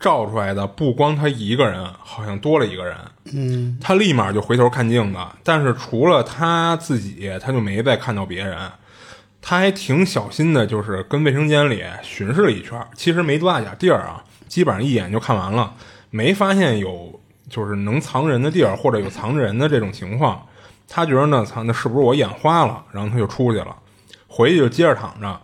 [0.00, 2.96] 照出来的不光他一个人，好像多了一个人。
[3.32, 8.56] 嗯，他立马就回头看镜子，但是除了他自己，他就没再看到别人。
[9.40, 15.74] 他还挺小心的，就是跟卫生间里巡视了一圈，其实没多大点地儿啊，基本上一眼就看完了，
[16.10, 20.42] 没发现有就是能藏人的地儿或者有藏着人的这种情况。
[20.88, 22.84] 他觉得呢，藏那是不是我眼花了？
[22.92, 23.74] 然后他就出去了。
[24.38, 25.40] 回去就接着躺着，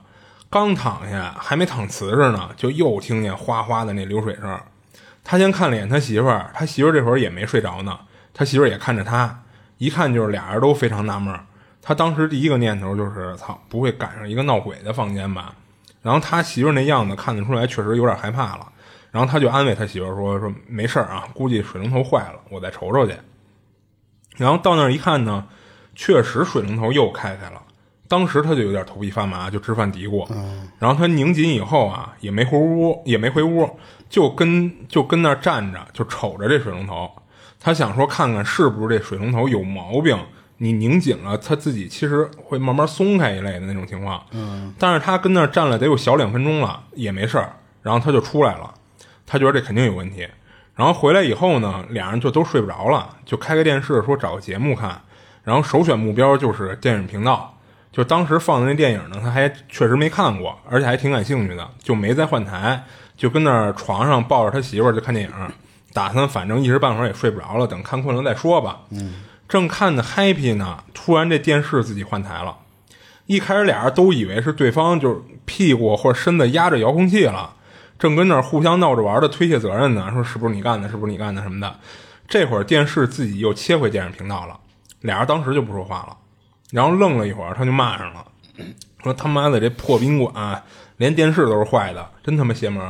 [0.49, 4.61] 刚躺下还没躺瓷实呢，就又听见哗哗的那流水声。
[5.25, 7.99] 他先看了眼他媳妇儿，他媳妇儿这会儿也没睡着呢，
[8.33, 9.43] 他媳妇儿也看着他，
[9.79, 11.37] 一看就是俩人都非常纳闷。
[11.83, 15.53] 他当时第一个念头就是：“操，不会赶上一个闹鬼的房间吧？”
[16.01, 18.69] 然后他媳妇儿那样子看得出来，确实有点害怕了。
[19.11, 23.17] 然后他就安慰他媳妇儿说：“说没事儿啊，估计水龙头坏了，我再瞅瞅去。”
[24.39, 25.49] 然后到那儿一看呢，
[25.97, 27.61] 确实水龙头又开开了。
[28.07, 30.27] 当时他就有点头皮发麻，就直犯嘀咕。
[30.79, 33.69] 然后他拧紧以后啊，也没回屋，也没回屋，
[34.09, 37.11] 就跟就跟那儿站着，就瞅着这水龙头。
[37.59, 40.19] 他想说看看是不是这水龙头有毛病。
[40.59, 44.25] 你拧紧了，他自己其实会慢慢松开一类的那种情况。
[44.31, 47.53] 嗯，但是他跟那儿站了得有小两分钟了，也没事儿。
[47.83, 48.73] 然后他就出来了，
[49.27, 50.27] 他觉得这肯定有问题。
[50.77, 55.01] 然后回来以后呢，俩人就都睡不着了，就开个电视说找个节目看。
[55.43, 57.54] 然后首选目标就是电影频道。
[57.95, 62.83] 就当时放的那电影呢，他还确实没看过，而且还挺感兴趣的，就没再换台，
[63.17, 65.33] 就跟那儿床上抱着他媳妇儿就看电影，
[65.93, 68.81] 打算反正一时半会儿也睡不着了，等看困了再说吧。
[68.91, 72.57] 嗯，正看的 happy 呢，突然这电视自己换台了。
[73.27, 77.55] 一开始俩人都以为是对方就是屁股或者身子压着遥控器了，
[77.97, 81.79] 正跟那儿互相闹着玩的推卸责任呢，说是不是你干的，是不是你干的什么的。
[82.27, 84.59] 这会儿电视自己又切回电视频道了，
[85.03, 86.17] 俩人当时就不说话了。
[86.75, 88.25] 然后愣了一会儿，他就骂上了，
[89.01, 90.61] 说他妈的这破宾馆
[90.97, 92.83] 连电视都是坏的，真他妈邪门。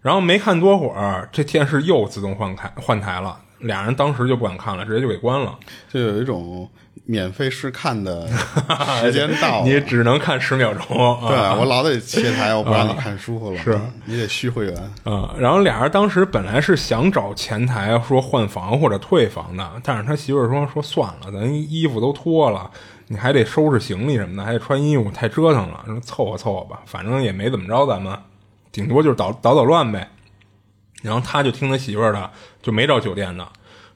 [0.00, 5.56] 然后没看多会儿，这电视又自动换台换台了，俩人当时就不敢看了，直接就给关了。
[5.88, 6.68] 就有一种
[7.04, 8.26] 免费试看的
[9.00, 10.84] 时间到了，你只能看十秒钟。
[11.28, 13.58] 对啊我老得切台，我不让你看舒服了。
[13.58, 14.76] 是你得续会员。
[15.04, 22.68] 啊，然后俩人当时本来是想找前台说换房或者退房的，但是他媳妇儿说说算了，咱衣服都脱了，
[23.12, 28.18] 你还得收拾行李什么的，还得穿衣服，太折腾了，说凑合凑合吧，反正也没怎么着，咱们
[28.72, 30.08] 顶多就是捣捣捣乱呗。
[31.02, 32.30] 然后他就听他媳妇儿的，
[32.62, 33.46] 就没找酒店的。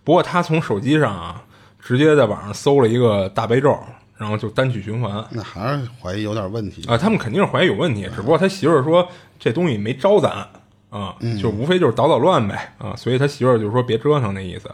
[0.04, 1.42] 不过他从手机上啊，
[1.80, 3.74] 直接在网上搜了一个大悲咒，
[4.18, 5.24] 然后就单曲循环。
[5.30, 9.08] 那还是怀疑有点问题啊，他们肯定是怀疑有问题，只不过他媳妇儿说
[9.38, 10.46] 这东西没招咱
[10.90, 14.70] 啊，就无非就是捣捣乱呗啊，所以他媳妇儿就说别折腾那意思。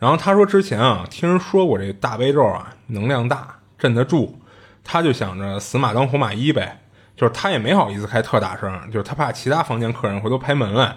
[0.00, 4.38] 然后他说之前啊，听人说过这大悲咒啊能量大，镇得住，
[4.82, 6.80] 他就想着死马当活马医呗，
[7.16, 10.96] 就是他也没好意思开特大声，就是他怕其他房间客人回头拍门来。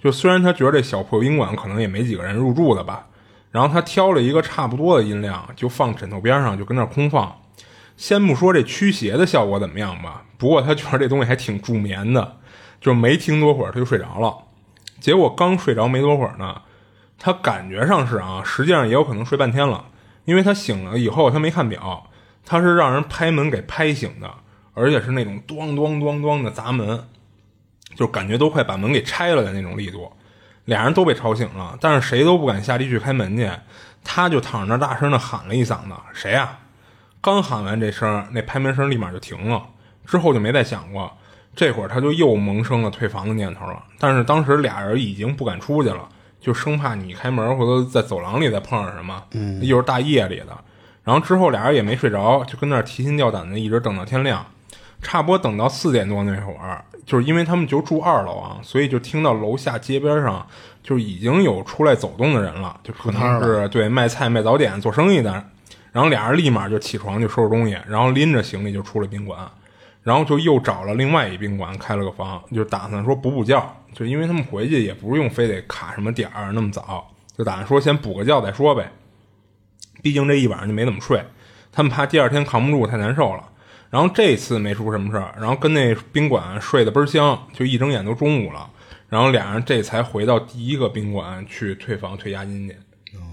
[0.00, 3.06] 就虽然他觉得这小破宾馆可能也没几个人入住的吧，
[3.50, 7.40] 然后他挑了一个差不多的音量，就放枕头边上，就跟那空放。
[7.96, 12.36] 先不说这驱邪的效果怎么样吧，不过他觉得这东西还挺助眠的，
[12.80, 14.36] 就没听多会儿他就睡着了。
[15.00, 16.62] 结果刚睡着没多会儿呢，
[17.18, 19.86] 他感觉上是啊，实际上也有可能睡半天了，
[20.26, 22.08] 因为他醒了以后他没看表，
[22.48, 24.32] 他是让人拍门给拍醒的，
[24.72, 27.04] 而且是那种咣咣咣咣的砸门。
[27.96, 30.12] 就感觉都快把门给拆了的那种力度，
[30.66, 33.50] 俩人都被吵醒了，但是谁都不敢下地去开门去。
[34.04, 36.58] 他就躺着那大声的喊了一嗓子：“谁呀、
[37.20, 39.66] 刚喊完这声，那拍门声立马就停了，
[40.06, 41.10] 之后就没再响过。
[41.56, 46.08] 这会儿他就又萌生了退房的念头了，但是当时俩人已经不敢出去了，
[46.40, 50.56] 就生怕你开门或者在走廊里再碰上什么，嗯，又是大夜里的。
[51.04, 54.44] 然后之后俩人也没睡着，就跟那儿提心吊胆的，一直等到天亮。
[55.00, 60.44] 差不多等到四点多那会儿，就是因为他们就住二楼啊，所以就听到楼下街边上
[60.82, 65.30] 就已经有出来走动的人了，就可能是对卖菜、卖早点、做生意的。
[65.92, 69.38] 然后俩人立马就起床就收拾东西，然后拎着行李就出了宾馆，
[70.02, 78.90] 然后就又找了另外一宾馆开了个房，就打算说补补觉，就因为他们回去也不用非得卡什么点儿那么早，就打算说先补个觉再说呗。
[80.02, 81.24] 毕竟这一晚上就没怎么睡，
[81.72, 83.48] 他们怕第二天扛不住太难受了。
[83.90, 88.70] 然后这次没出什么事儿，然后跟那宾馆睡得倍儿香，就一睁眼都中午了。
[89.08, 92.76] 然后俩人这才回到第一个宾馆去退房退押金去，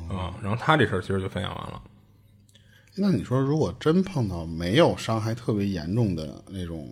[0.10, 1.82] 啊、然后他这事儿其实就分享完了。
[2.96, 6.88] 那你说，如果真碰到没有伤害特别严重的那种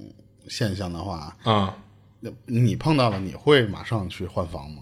[0.50, 1.74] 现象的话，啊、
[2.20, 4.82] 那你碰到了，你会马上去换房吗？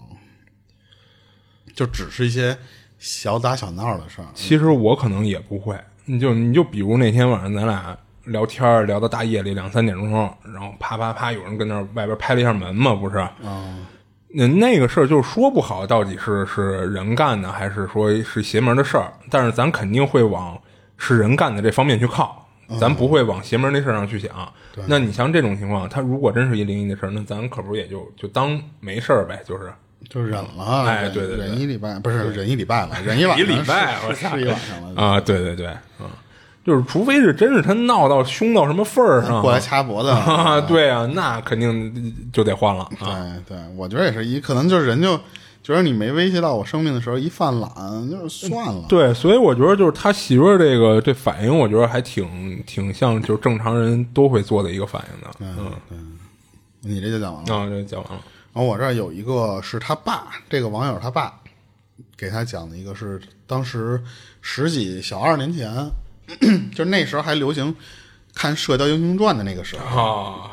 [1.72, 2.58] 就只是一些
[3.02, 13.18] 小打小闹的事儿，其实我可能也不会，你就你就比如那天晚上咱俩聊天儿聊到大夜里两三点钟，然后啪啪啪有人跟那儿外边拍了一下门嘛，不是？
[13.42, 13.84] 嗯、
[14.28, 20.56] 那那个事儿就是说不好到底是是人干的还是说是邪门的事儿，但是咱肯定会往
[20.96, 22.48] 是人干的这方面去靠，
[22.78, 24.30] 咱不会往邪门那事儿上去想。
[24.86, 29.72] 那你像这种情况，他如果真是一灵异的事儿，那咱可不也就就当没事儿呗，就是。
[30.08, 30.84] 就忍了。
[30.84, 35.66] 忍哎对对对忍一礼拜不是忍一礼拜了， 忍一晚上一礼拜我操是一晚上了啊，对对对，
[36.00, 36.06] 嗯，
[36.66, 43.36] 就是除非是真是他闹到凶到什么份儿上，过来掐脖子 啊，对啊，那肯定就得换了啊。
[43.48, 45.16] 对对，我觉得也是一，可能就是人就
[45.62, 47.70] 觉得你没威胁到我生命的时候，一犯懒
[48.10, 48.84] 就是算了。
[48.88, 55.36] 对，所以我觉得就是他媳妇儿这个这反应，我觉得还挺挺像就是正常人都会做的一个反应的。
[55.90, 56.18] 嗯，
[56.80, 57.56] 你这就讲完了。
[57.56, 58.20] 啊，这讲完了。
[58.52, 61.40] 然后我这儿有一个是他爸，这个网友他爸
[62.16, 64.02] 给他讲的一个是当时
[64.40, 65.90] 十几小二年前，
[66.74, 67.74] 就那时候还流行
[68.34, 70.50] 看《射雕英雄传》的那个时候，啊，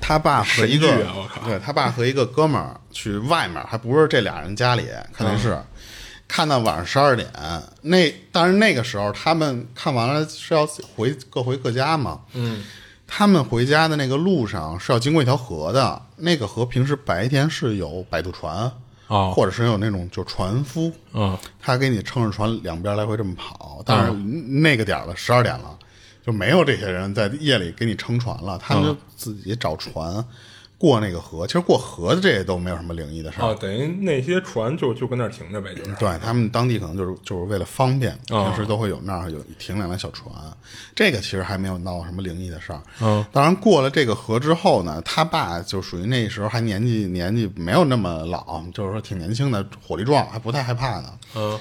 [0.00, 5.64] 他爸和一个、啊对他爸和一个哥们儿去外面，还不是这俩人家里看电视，嗯
[6.28, 7.30] 看到晚上十二点。
[7.82, 12.64] 那但是那个时候他们看完了是要回各回各家嘛，嗯。
[13.06, 18.70] 他们回家的那个路上是要经过一条河的，那个河平时白天是有摆渡船，
[19.06, 19.32] 哦。
[19.34, 23.82] 或者是有那种就船夫，嗯，他给你撑着船两边来回这么跑。
[23.86, 25.78] 但是那个点了，十二点了，
[26.26, 30.24] 就没有这些人在夜里给你撑船了，他们就自己找船
[30.78, 31.46] 过那个河。
[31.46, 33.46] 其实过河的这些都没有什么灵异的事儿。
[33.46, 35.94] 哦，等于那些船就就跟那儿停着呗，就是。
[35.96, 40.30] 对他们当地可能就是就是为了方便，哦平时都会有那儿有停两辆小船，
[40.94, 42.80] 这个其实还没有闹什么灵异的事儿。
[43.00, 51.12] 嗯，当然过了这个河之后呢，他爸就属于那时候还年纪年纪没有那么老，就是说挺年轻的，火力壮，还不太害怕呢。
[51.34, 51.58] 嗯，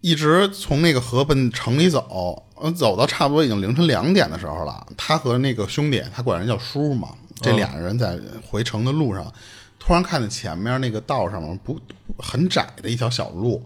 [0.00, 4.86] 一直从那个河奔城里走，呃走到差不多已经凌晨两点的时候了。
[4.96, 7.08] 他和那个兄弟，他管人叫叔嘛，
[7.40, 9.32] 这俩人在回城的路上，
[9.78, 11.78] 突然看见前面那个道上面不
[12.18, 13.64] 很窄的一条小路，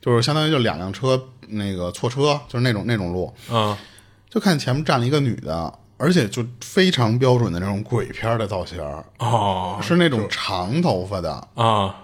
[0.00, 3.76] 就是相当于就两辆车那个错车，就是那种那种路，嗯，
[4.28, 8.78] 就看前面站了一个女的，而且就非常标准的那种鬼片的造型，
[9.18, 11.94] 哦，是那种长头发的，啊，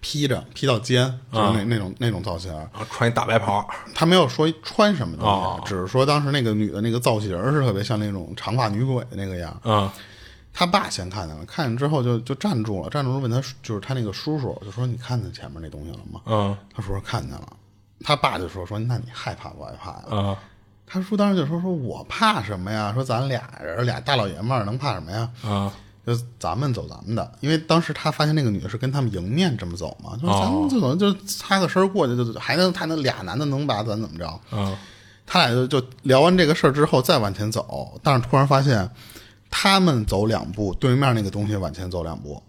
[0.00, 2.52] 披着披到肩，就是那、那种那种造型
[2.90, 9.60] 穿一大白袍，他没有说穿什么东西，哦只是说当时那个女的那个造型是特别像那种长发女鬼的那个样。
[9.64, 9.90] 嗯，
[10.58, 17.52] 他爸先看见了，看见之后就就站住了，站住了问他，就是他那个叔叔就说：“你看见前面那东西了吗？”嗯，他说看见了。
[18.00, 20.36] 他爸就说：“说那你害怕不害怕呀？”啊，
[20.84, 22.92] 他叔当时就说：“说我怕什么呀？
[22.92, 25.30] 说咱俩人俩大老爷们儿能怕什么呀？
[25.44, 25.72] 啊，
[26.04, 34.40] 就咱们走咱们的，因为当时他发现那个女的是跟他们迎面这么走嘛，就是咱们这种就擦个身过去，就还能还能俩男的能把咱怎么着？
[34.50, 34.76] 嗯，
[35.24, 38.90] 他俩就就聊完这个事儿之后再往前走，但是突然发现
[39.50, 42.42] 他们走两步，对面那个东西往前走两步，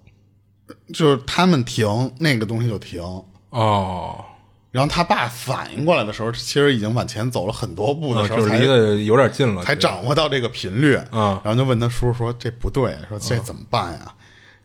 [0.93, 3.02] 就是他们停，那个东西就停。
[3.50, 4.24] 哦，
[4.72, 10.95] 然后他爸反应过来的时候，其实已经往前走了很多步的时候，嗯就是离得有点近了，才掌握到这个频率。
[11.12, 14.14] 嗯然后就问他叔说这不对，说这怎么办呀？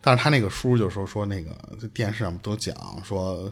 [0.02, 1.50] 但是他那个叔就说说那个
[1.94, 3.50] 电视上都讲说，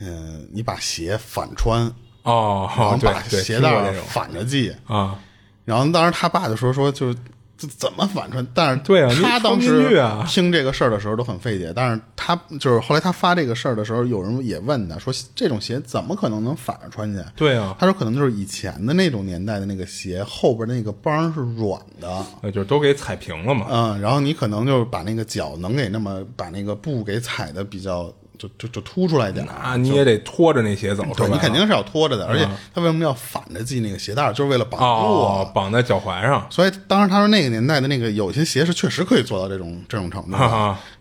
[0.00, 1.82] 嗯、你把鞋反穿，
[2.24, 4.74] 哦，然后把，鞋带反着系。
[4.88, 5.16] 啊，
[5.64, 7.14] 然后当时他爸就说说就
[7.56, 8.46] 这怎么反串？
[8.52, 17.22] 但是对啊他当时听这个事儿的时候都很费解，但是他就是后来他发这个事儿的时候，有人也问他说，这种鞋怎么可能能反着穿去？
[17.36, 23.66] 对啊，他说可能就是以前的那种年代的那个鞋后边的那个帮是软的，呃，就是都给踩平了嘛。
[23.70, 35.42] 嗯，然后你可能就是把那个脚能给那么把那个布给踩的比较就就就凸出来一点儿，啊，你也得拖着那鞋走，对你肯定是要拖着的，而且他为什么要反着系那个鞋带儿，就是为了绑住啊。
[35.42, 36.46] 哦，绑在脚踝上。
[36.50, 40.36] 所以当时他说那个年代的那个有些鞋是确实可以做到这种这种程度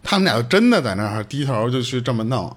[0.04, 2.56] 他们俩就真的在那儿低头就去这么弄。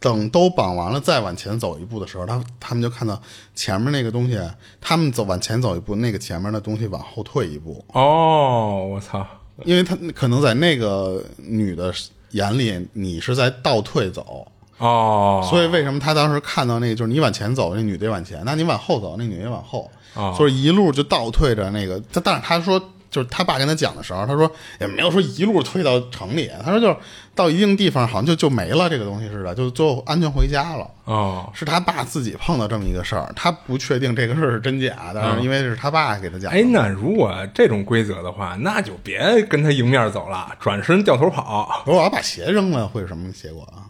[0.00, 3.18] 等都绑完了，再往前走一步的时候，他他们就看到
[3.54, 4.38] 前面那个东西，
[4.78, 9.26] 他们走往前走一步，那个前面的东西往后退一步，哦，我操！
[9.64, 11.90] 因为他可能在那个女的
[12.34, 14.46] 眼里，你是在倒退走，
[14.78, 20.34] 哦，所以为什么他当时看到那个，就是你往前走，那女的也往前，那你往后走，那女的也往后，哦。
[20.36, 22.00] 所以一路就倒退着那个。
[22.12, 22.82] 他但是他说，
[23.14, 24.50] 就是他爸跟他讲的时候，他说
[24.80, 26.96] 也没有说一路推到城里，他说就是
[27.32, 30.90] 到一定地方好像就就没了这个东西似的，就最后安全回家了。
[31.04, 36.58] 哦，是他爸自己碰到这么一个事儿，他不确定这个事儿是真假，但是因为是他爸给他讲的。
[36.58, 43.86] 哎，那如果这种规则的话，那就别跟他迎面走了，转身掉头跑，如果我要把鞋扔了，会有什么结果啊？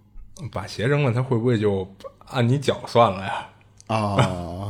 [0.52, 1.90] 把鞋扔了，他会不会就
[2.28, 3.46] 按你脚算了呀？
[3.86, 3.96] 啊、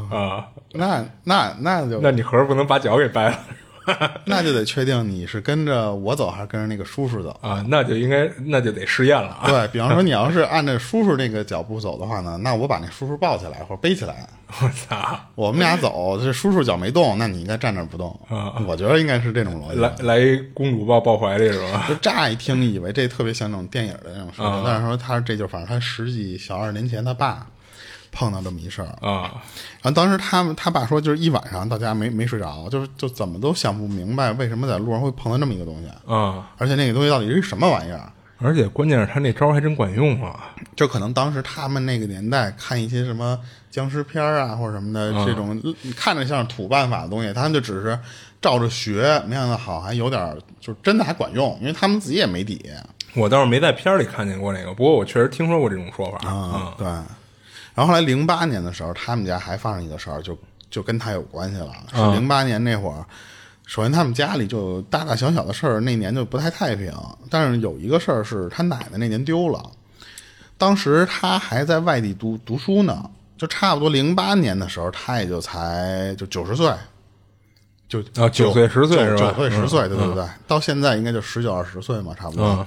[0.13, 3.39] 啊，那那那就那你合着不能把脚给掰了
[4.27, 7.31] 那就得确定你是跟着我走还是跟着那个叔叔走。
[7.41, 7.65] 啊？
[7.69, 9.45] 那就应该那就得试验了啊！
[9.47, 14.29] 对比方说，你要是按照叔叔那个脚步走的话呢，那我把那叔叔抱起来或者背起来，
[14.63, 15.19] 我操！
[15.35, 18.19] 我们俩走，这叔叔脚没动，那你应该站那儿不动。
[18.67, 19.81] 我觉得应该是这种逻辑。
[19.81, 21.85] 来来一公主抱抱怀里是吧？
[21.89, 27.47] 就乍一听以为这特别像那种电影的那种事情，但是说他这就反正他十几小二十年前他爸
[28.19, 29.31] 碰到这么一事儿，啊，
[29.83, 36.49] 然后当时他们他爸说就是一晚上到家没没睡着，就是就怎么都想不明白为什么在路上会碰到这么一个东西，啊！
[36.57, 38.11] 而且那个东西到底是什么玩意儿。
[38.39, 40.55] 而且关键是他那招还真管用啊！
[40.75, 43.39] 就可能当时他们那个年代看一些什么
[43.71, 45.59] 僵尸片儿啊或者什么的这种
[45.95, 47.99] 看着像土办法的东西，他们就只是
[48.41, 52.63] 照着学，没想到好还有点儿就真的还管用，因为他们自己也没底
[53.15, 56.75] 我倒是没在片儿里看见过那个，不过我确实听说过这种说法啊。
[56.77, 56.87] 对，
[57.77, 60.37] 然后后来零八年的时候，他们家还发生一个事儿，就
[60.71, 61.71] 就跟他有关系了。
[61.93, 63.05] 是零八年那会儿，
[63.67, 66.91] 首先他们家里就大大小小的事儿，那年就不太太平。
[67.29, 69.63] 但是有一个事儿是他奶奶那年丢了，
[70.57, 76.73] 当时他还在外地读读书呢，就差不多零八年的时候，他也就才就九十岁。
[77.89, 82.45] 就啊九岁10岁九是吧九岁十岁，嗯对对对，到现在应该就十九二十岁嘛，差不多。
[82.47, 82.67] 嗯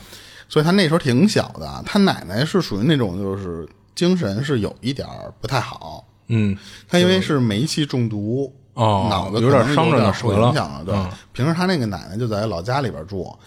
[0.52, 3.70] 所以他那时候挺小的，他奶奶是属于那种就是
[4.00, 10.86] 精神是有一点儿不太好，嗯，他因为是煤气中毒，哦脑子有点伤着脑受影响了。
[10.86, 13.38] 对，嗯平时他那个奶奶就在老家里边住。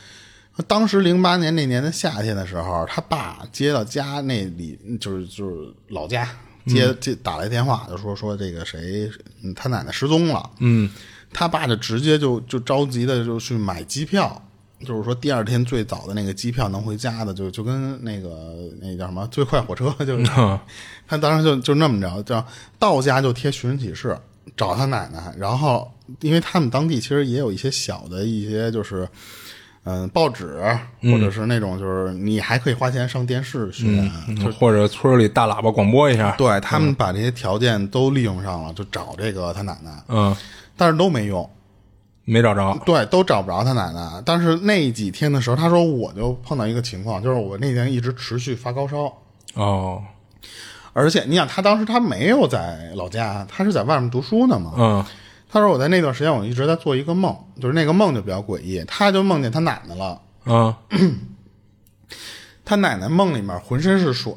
[0.69, 6.29] 当时零八年那年的夏天的时候，他爸接到家那里，就是就是老家
[6.67, 9.11] 接、嗯接打来电话，就说说这个谁，
[9.43, 10.51] 嗯他奶奶失踪了。
[10.59, 10.91] 嗯，
[11.33, 14.27] 他爸就直接就就着急的就去买机票，
[14.85, 20.25] 就是说第二天最早的那个机票能回家的，就就跟那个那叫什么最快火车，就是
[21.09, 22.47] 他当时就就那么着，叫
[22.79, 24.17] 到家就贴寻人启事
[24.57, 29.09] 找他奶奶，然后因为他们当地其实也有一些小的一些就是。
[29.85, 30.63] 嗯，报纸
[31.03, 33.85] 或者是那种，就是你还可以花钱上电视学，
[34.29, 36.31] 嗯或者村里大喇叭广播一下。
[36.39, 40.37] 对他们把这些条件都利用上了，就找这个他奶奶，嗯，
[40.77, 41.51] 但是都没用。
[42.25, 42.79] 没找着。
[42.85, 44.23] 对，都找不着他奶奶。
[44.25, 49.13] 但是那几天的时候，他说我就碰到一个情况，就是我那天一直持续发高烧，
[49.55, 50.03] 哦，
[50.93, 54.73] 而且你想，他当时他没有在老家，他是在外面读书呢嘛。
[54.77, 55.05] 嗯
[55.55, 60.75] 他说我在那段时间我一直在做一个梦，就是那个梦就比较诡异，他就梦见他奶奶了，嗯
[62.65, 64.33] 他奶奶梦里面浑身是水，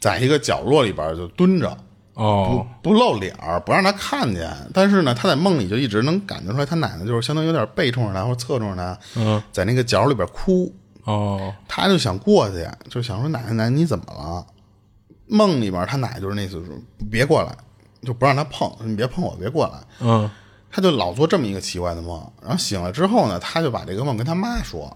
[0.00, 1.76] 在一个角落里边就蹲着。
[2.16, 4.50] 哦不不露脸儿，不让他看见。
[4.74, 10.74] 但是呢，他在梦里就一直能感觉出来，他奶奶就是相当于有点背冲着他或者侧冲着他，嗯，在那个角里边哭。
[11.04, 14.44] 哦他就想过去，就想说奶奶奶奶你怎么了？
[15.26, 16.74] 梦里边他奶就是那次说
[17.10, 17.54] 别过来，
[18.02, 19.74] 就不让他碰，你别碰我，别过来。
[20.00, 20.28] 嗯
[20.68, 24.94] 他就老做这么一个奇怪的梦，然后醒了之后呢，他就把这个梦跟他妈说。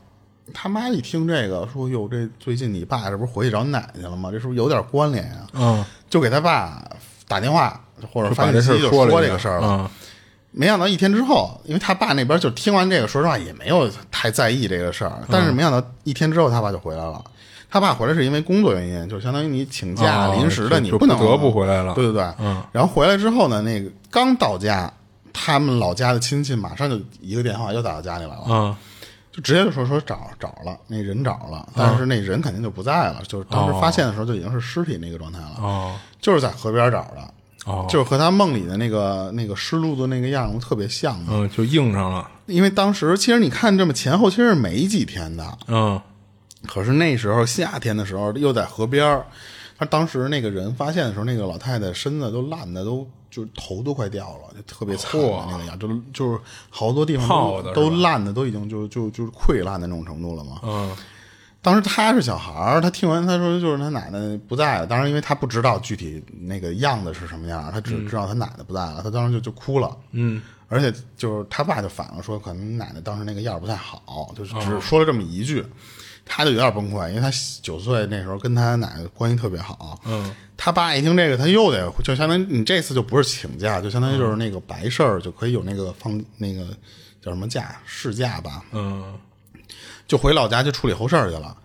[0.52, 4.30] 他妈一听这个，说：“哟，这最近你爸这不是回去找你奶奶去了吗？
[4.32, 6.84] 这是不是有点关联呀、嗯，就给他爸
[7.30, 7.80] 打电话
[8.12, 9.68] 或者发信息就说这个事儿了。
[9.68, 9.90] 嗯
[10.52, 15.12] 没想到一天之后，因为他爸那边就听完这个，说实话也没有太在意这个事儿。
[15.30, 17.22] 但是没想到一天之后，他爸就回来了。
[17.70, 22.60] 他爸回来是因为工作原因，就相当于你请假哦临时的，你不能不得不回来了对对对，嗯。
[22.72, 24.92] 然后回来之后呢，那个刚到家
[25.32, 28.76] 他们老家的亲戚马上就一个电话又打到家里来了，嗯
[29.32, 35.94] 就直接就说说找找了，那人找了，但是那人肯定就不在了，就是当时发现的时候就已经是尸体那个状态了，哦。
[36.20, 41.18] 就是在河边找的，哦，就是和他梦里的那个那个湿漉漉那个样子特别像。
[41.48, 46.00] 就硬上了，因为当时其实你看这么前后其实是没几天的，嗯。
[46.66, 49.24] 可是那时候夏天的时候又在河边儿，
[49.80, 57.26] 他当时那个人发现的时候，那个老太太身子都烂的都就头都快掉了，就特别惨的那个样，就就是好多地方
[57.72, 60.60] 都烂的都已经就就就是溃烂的那种程度了嘛。
[60.62, 60.94] 嗯
[61.62, 69.94] 当时他是小孩儿，他听完他说就是他奶奶不在了，当然因为他不知道具体那个样子是什么样，他只知道他奶奶不在了，他当时就就哭了。
[70.12, 75.62] 嗯而且就是他爸就反了说，可能奶奶当时那个样儿不太好，就是只说了这么一句，
[76.24, 77.30] 他就有点崩溃，因为他
[77.62, 80.00] 九岁那时候跟他奶奶关系特别好。
[80.04, 86.64] 嗯，他爸一听这个，他又得就相当于你这次就不是请假，就相当于就是那个白事儿就可以有那个放那个
[87.20, 89.18] 叫什么假事假吧，嗯
[90.06, 91.56] 就回老家去处理后事儿去了。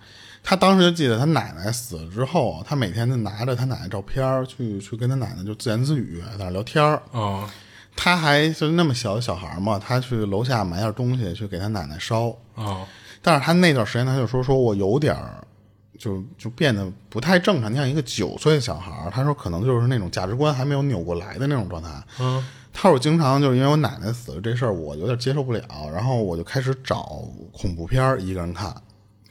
[0.43, 7.01] 他当时就记得他奶奶死了之后，他每天就拿着他奶奶照片儿去去跟他奶奶就自言自语在那聊天儿。
[7.11, 7.49] 哦
[7.97, 12.35] 他还就那么小的小孩嘛，他去楼下买点东西去给他奶奶烧。
[12.55, 12.85] 哦
[13.25, 15.43] 但是他那段时间他就说说我有点儿，
[15.97, 17.71] 就就变得不太正常。
[17.71, 21.89] 你像一个九岁的小孩儿，他说可能就是那种价值观还没有扭过来的那种状态。
[22.19, 22.45] 嗯
[22.77, 25.63] 他说我经常就是因为我奶奶死了这事儿，我有点接受不了，
[25.93, 27.23] 然后我就开始找
[27.53, 28.75] 恐怖片儿一个人看。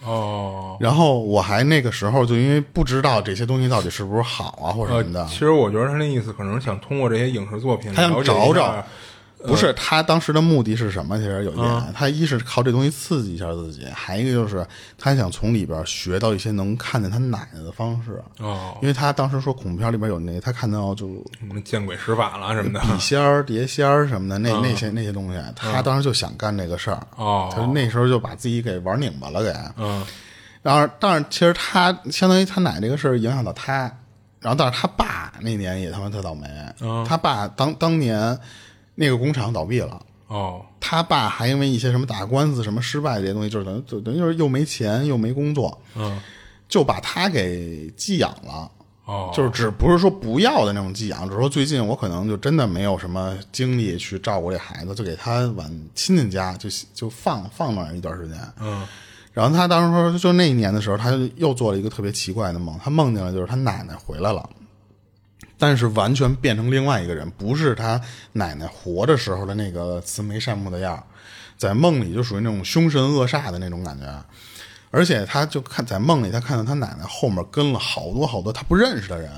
[0.02, 0.78] 哦。
[0.80, 8.86] 然后我还那个时候就因为不知道这些东西到底是不是好啊或者呃什么的，其实我觉得他那意思可能想通过这些影视作品，他想找找下，
[9.46, 11.18] 不是他当时的目的是什么？
[11.18, 14.66] 其实有一点，他一是靠这东西刺激一下自己，还一个就是
[14.98, 18.22] 他想从里边学到一些能看见他奶奶的方式。
[18.38, 22.80] 哦，因为他当时说恐怖片里边有那，他看到就什么见鬼使法了什么的。
[22.80, 27.06] 笔仙儿、碟仙儿什么的，那那些那些东西，他当时就想干这个事儿。
[27.16, 29.52] 哦他那时候就把自己给玩拧巴了，给。
[29.76, 30.04] 嗯
[30.62, 33.82] 然后，但是其实他相当于他奶这个事儿影响到他，
[34.40, 36.48] 然后但是他爸那年也他妈特倒霉，
[36.80, 38.38] 嗯他爸当当年
[38.94, 40.00] 那个工厂倒闭了。
[40.26, 46.20] 哦他爸还因为一些什么打官司什么失败这些东西，就是等于就等于就是又没钱又没工作，嗯
[46.68, 48.70] 就把他给寄养了。
[49.06, 58.36] 哦，就是只不是说不要的那种寄养，只是说最近我可能就真的没有什么精力去照顾这孩子，就给他往亲戚家就就放放那儿一段时间。
[58.60, 58.86] 嗯
[59.32, 64.48] 然后他当时说，就那一年的时候，他就又做了一个特别奇怪的梦，他梦见了就是他奶奶回来了，
[65.66, 67.98] 但是完全变成另外一个人，不是他
[68.32, 71.02] 奶奶活着时候的那个慈眉善目的样儿
[71.56, 74.04] 在梦里就属于那种凶神恶煞的那种感觉。
[74.90, 79.30] 而且他就看在梦里，他看到他奶奶后面跟了好多好多他不认识的人，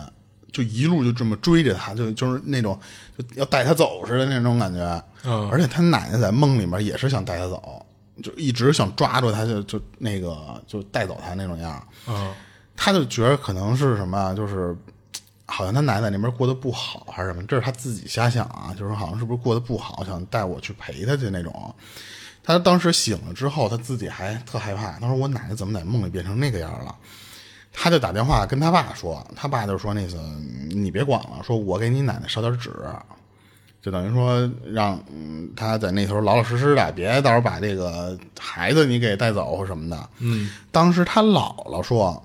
[0.50, 2.76] 就一路就这么追着他，就就是那种
[3.16, 4.80] 就要带他走似的那种感觉。
[5.22, 7.86] 嗯而且他奶奶在梦里面也是想带他走，
[8.20, 11.86] 就一直想抓住他，就就那个就带走他那种样。
[12.08, 12.34] 嗯
[12.78, 14.76] 他就觉得可能是什么啊，就是
[15.46, 21.74] 好像他奶奶那边过得不好还是什么，这是他自己瞎想啊，就是好像是不是过得不好，想带我去陪他去那种。
[22.42, 26.94] 他当时醒了之后，他自己还特害怕，他说我奶奶怎么在梦里变成那个样了？
[27.72, 30.16] 他就打电话跟他爸说，他爸就说那次
[30.70, 32.70] 你别管了，说我给你奶奶烧点纸，
[33.82, 40.08] 就等于说让嗯他在那头老老实实的，别到时候把这个孩子你给带走或什么的。
[40.18, 42.20] 嗯，当时他姥姥说，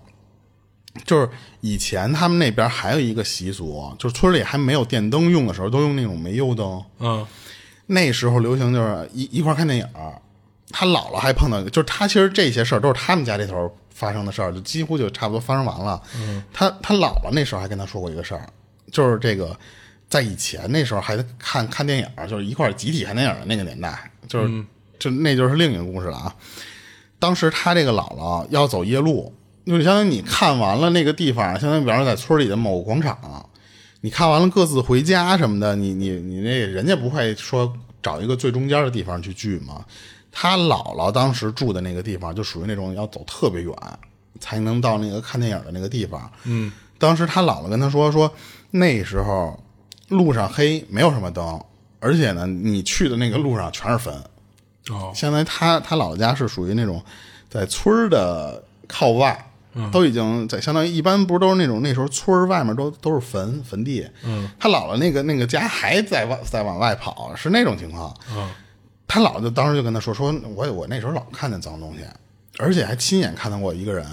[1.06, 1.30] 就是
[1.62, 6.84] 以前他们那边还有一个习俗，就是村里还没有电灯用的时候，都用那种煤油灯。
[7.00, 7.26] 嗯
[7.88, 9.86] 那时候流行就是一一块看电影，
[10.70, 16.02] 他姥姥还碰到就是他其实这些事儿都是他们家这头发生的事儿，就几乎就差不多发生完了。
[16.16, 18.48] 嗯，他他姥姥那时候还跟他说过一个事儿，
[18.92, 19.54] 就是这个
[20.08, 24.64] 在以前那时候还看看电影，就是一块集体看电影的那个年代，就是、
[24.98, 26.34] 就那就是另一个故事了啊。
[27.20, 29.34] 当时他这个姥姥要走夜路，
[29.66, 33.50] 就是相当于你看完了那个地方，相当于比方说在村里的某个广场，
[34.02, 39.86] 你看完了各自回家什么的，你你你那人家不会说找一个最中间的地方去聚吗？
[40.32, 43.74] 他姥姥当时住的那个地方就属于那种要走特别远
[44.40, 46.32] 才能到那个看电影的那个地方。
[46.46, 48.34] 嗯，当时他姥姥跟他说说
[48.72, 49.62] 那时候
[50.08, 51.62] 路上黑，没有什么灯，
[52.00, 54.14] 而且呢，你去的那个路上全是坟。
[54.90, 57.04] 哦相当于他他姥姥家是属于那种
[57.50, 59.51] 在村儿的靠外，
[59.92, 68.50] 都已经在相当于一般不是都是那种那时候村儿外面都都是坟坟地，嗯，他姥姥那个那个家还在往在往外跑，是那种情况，嗯。
[69.14, 72.06] 他姥姥就当时就跟他说说，我我那时候老看见脏东西，
[72.58, 74.06] 而且还亲眼看到过一个人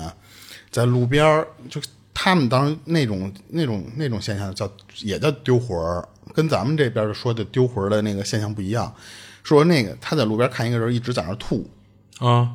[0.72, 1.80] 在路边儿就
[2.12, 4.68] 他们当时那种那种那种现象叫
[5.02, 8.92] 也叫丢魂儿，跟咱们这边说的丢魂儿的那个现象不一样。
[9.44, 11.64] 说那个他在路边看一个人一直在那儿吐，
[12.18, 12.50] 啊，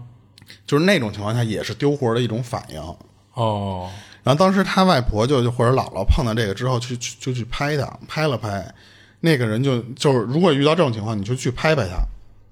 [0.65, 2.81] 就是那种情况下也是丢魂儿的一种反应。
[3.33, 3.89] 哦，
[4.23, 8.63] 然后当时他外婆就就或者姥姥碰到这个之后，去去就去拍他，拍了拍，
[9.21, 11.97] 那个人就就是如果遇到这种情况，你就去拍拍他，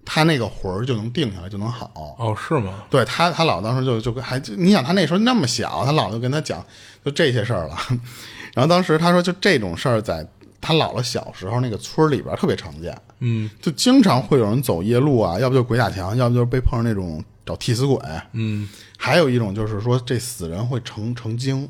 [0.04, 2.16] 他那个魂儿就能定下来，就能好。
[2.18, 2.84] 哦，是吗？
[2.90, 6.66] 对他，他姥当时就就跟还就你想他那时候那么小，他姥就跟他讲
[7.06, 7.78] 就这些事儿了。
[8.56, 10.28] 然后当时他说，就这种事儿在
[10.60, 18.00] 他姥姥小时候那个村儿里边特别常见，嗯，就经常会有人走夜路啊，要不就鬼打墙，要不就是被碰上那种找替死鬼，
[18.32, 21.68] 嗯，还有一种就是说这死人会成成精。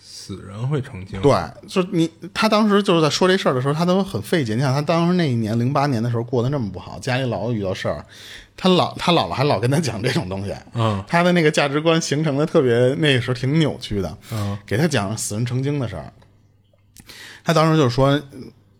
[0.00, 1.20] 死人会成精。
[1.20, 1.32] 对，
[1.68, 4.54] 就是你，他当时就是在说这事儿的时候，他都很费解。
[4.54, 8.06] 你想，他当时那一年零八年的时候过得那么不好，家里老遇到事儿，
[8.56, 16.10] 他老他姥姥还老跟他讲这种东西，嗯，他的那个价值观形成的特别，那个时候挺扭曲的，嗯，给他讲死人成精的事儿，
[17.44, 18.18] 他当时就说。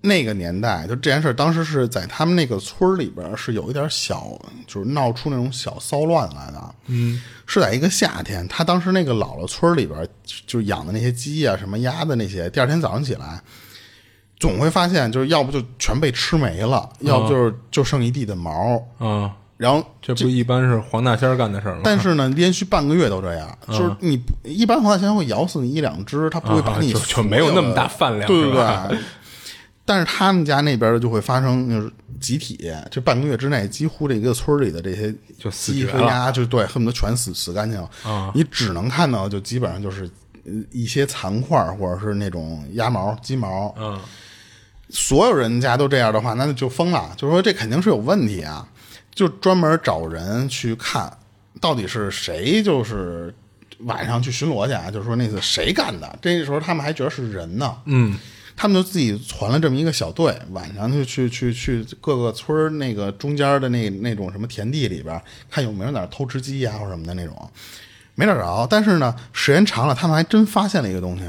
[0.07, 6.74] 那个年代，就这件事儿，当时是在他们那个村儿里边是有一点小，就是闹出那种小骚乱来的。
[6.88, 10.07] 嗯，是在一个夏天，他当时那个姥姥村儿里边儿
[10.46, 13.40] 就养的那些鸡啊、什么鸭的那些，第二天早上起来，
[14.38, 18.76] 总会发现，就是要不就全被吃没了，要不就是就剩一地的毛。
[18.98, 21.80] 啊，然后，这不一般是黄大仙儿干的事儿吗？
[21.82, 28.98] 但是呢，连续半个月都这样，就是你一般黄大仙会咬死你一两只，他不会把你就没有那么大饭量对不对。
[29.85, 37.91] 但是他们家那边就会发生，就是集体，这半个月之内，几乎这一个村里的这些就死鸡绝了和鸭，就对，恨不得全死死干净了。
[38.03, 40.11] 啊你只能看到，就基本上就是
[40.45, 43.74] 呃一些残块儿或者是那种鸭毛、鸡毛。
[43.78, 44.01] 嗯，
[44.89, 47.12] 所有人家都这样的话，那就疯了。
[47.16, 48.66] 就是说这肯定是有问题啊，
[49.14, 51.12] 就专门找人去看，
[51.61, 53.35] 到底是谁就是
[53.80, 56.18] 晚上去巡逻去啊，就是说那次谁干的。
[56.22, 58.16] 这时候他们还觉得是人呢，嗯，
[58.57, 67.50] 他们就自己传了这么一个小队，晚上就去去去各个村儿那个中间的那那种什么田地里边，看有没有哪儿偷吃鸡呀、或者什么的那种，
[68.14, 68.66] 没找着。
[68.70, 71.24] 但是呢，时间长了，他们还真发现了一个东西。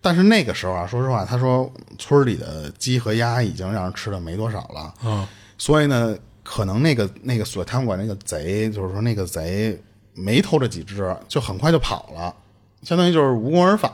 [0.00, 5.24] 但是那个时候啊，说实话，他说村里的鸡和鸭已经让人吃的没多少了，嗯，
[5.56, 9.80] 所以呢，可能那个那个所他们管那个贼，就是说那个贼
[10.14, 12.34] 没偷这几只，就很快就跑了，
[12.82, 13.92] 相当于就是无功而返。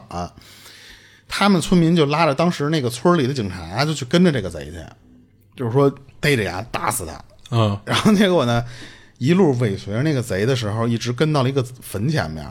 [1.29, 4.83] 他们村民就拉着当时那个村里的警察，就去跟着这个贼去，
[5.55, 7.22] 就是说逮着呀，打死他。
[7.51, 8.64] 嗯，然后结果呢，
[9.18, 12.51] 一路尾随着那个贼的时候，一直跟到了一个坟前面。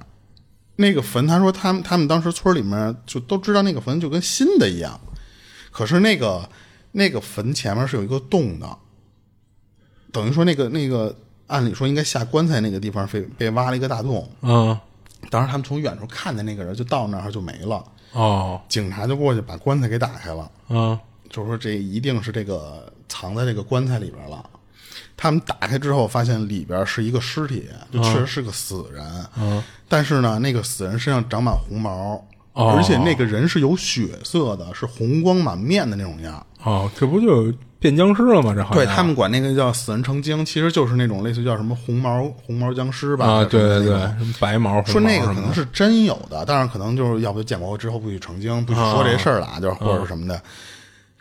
[0.79, 4.99] 那个坟，他说他们他们当时村里面就都知道那个坟就跟新的一样，
[5.71, 6.47] 可是那个
[6.91, 8.77] 那个坟前面是有一个洞的，
[10.11, 11.15] 等于说那个那个
[11.47, 14.31] 按理说应该下棺材那个地方被被挖了一个大洞。
[14.41, 14.79] 嗯，
[15.31, 17.83] 当时他们从远处看见那个人就到那儿就没了，
[18.17, 20.49] 哦，警察就过去把棺材给打开了。
[20.69, 20.97] 嗯，
[21.29, 24.43] 就是说这一定是这个藏在这个棺材里边了。
[25.15, 29.05] 他们打开之后，发现里边是一个尸体，就确实是个死人。
[29.37, 32.15] 嗯，但是呢，那个死人身上长满红毛，
[32.53, 36.43] 哦而且那个人是有血色的，是红光满面的那种样。
[36.63, 38.53] 哦，这不就变僵尸了吗？
[38.55, 43.25] 这好像对他们管那个叫死人成精，其实就是那种类似于叫什么红毛红毛僵尸吧？
[43.25, 50.41] 啊，对对对什么白毛，说那个可能是真有的，但是可能就是要不就建国之后不许成精，不许说这事儿了，啊就是或者什么的。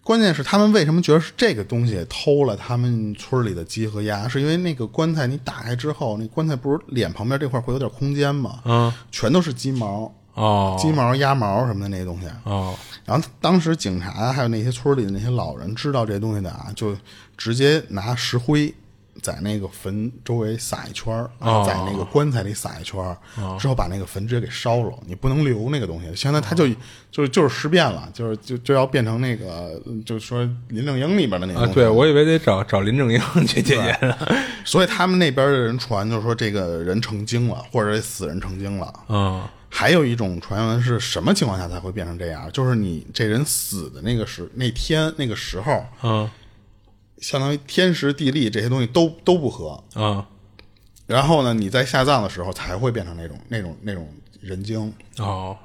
[0.03, 4.29] 关键是他们为什么觉得是这个东西偷了他们村里的鸡和鸭？
[4.29, 8.61] 是因为那个棺材你打开之后，那棺材不是脸旁边这块会有点空间吗？
[8.65, 12.29] 嗯，全都是鸡毛、哦鸡毛、鸭毛什么的那些东西。
[12.45, 12.75] 哦
[13.05, 16.97] 然后当时警察还有那些村里的那些老人知道这东西的啊，就
[17.37, 18.75] 直接拿石灰
[19.23, 23.17] 在那个坟周围撒一圈儿，哦在那个棺材里撒一圈儿，
[23.61, 24.93] 之后把那个坟直接给烧了。
[25.07, 26.67] 你不能留那个东西，现在它就
[27.13, 34.17] 就就是尸变了，就是就就要变成那个，就是说林正英里边的那个啊，对我以为得找找林正英去解决呢。
[34.65, 38.93] 所以他们那边的人传，就是说这个人成精了，或者死人成精了。
[39.09, 42.51] 嗯还有一种传闻是什么情况下才会变成这样？
[42.53, 46.31] 就是你这人死的那个时那天那个时候，嗯
[47.19, 50.25] 相当于天时地利这些东西都都不合，嗯
[51.07, 54.93] 然后呢，你在下葬的时候才会变成那种那种那种人精。
[55.19, 55.57] 哦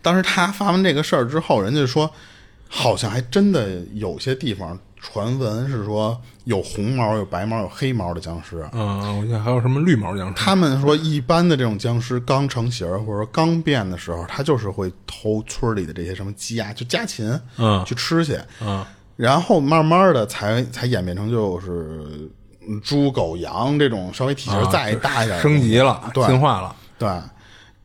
[0.00, 2.08] 当时他发完这个事儿之后，人家说，
[2.68, 8.68] 好像还真的有些地方传闻是说有红毛、有白毛、有黑毛的僵尸。
[8.72, 10.34] 嗯，我记得还有什么绿毛僵尸。
[10.34, 18.84] 他们说，一般的这种僵尸刚成型或者说刚变的时候，他就是会偷村里的这些什么鸡啊，就家禽，嗯去吃去，嗯
[19.16, 22.28] 然后慢慢的才才演变成就是
[22.68, 26.76] 嗯猪、狗、羊这种稍微体型再大一点升级了，对进化了。
[26.98, 27.08] 对，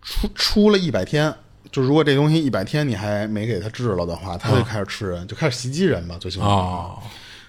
[0.01, 1.34] 出出了一百天，
[1.74, 6.45] 就如果这东西一百天你还没给他治了的话，他就开始吃人，就开始袭击人吧，最起码。
[6.45, 6.99] 哦，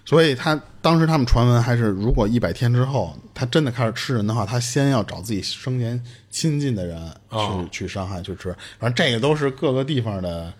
[0.02, 6.98] 所以他当时他们传闻还是，如果一百天之后他真的开始吃人的话，他先要找自己生前亲近的人
[7.30, 8.48] 去、哦去伤害去吃。
[8.78, 10.50] 反正这个都是各个地方的，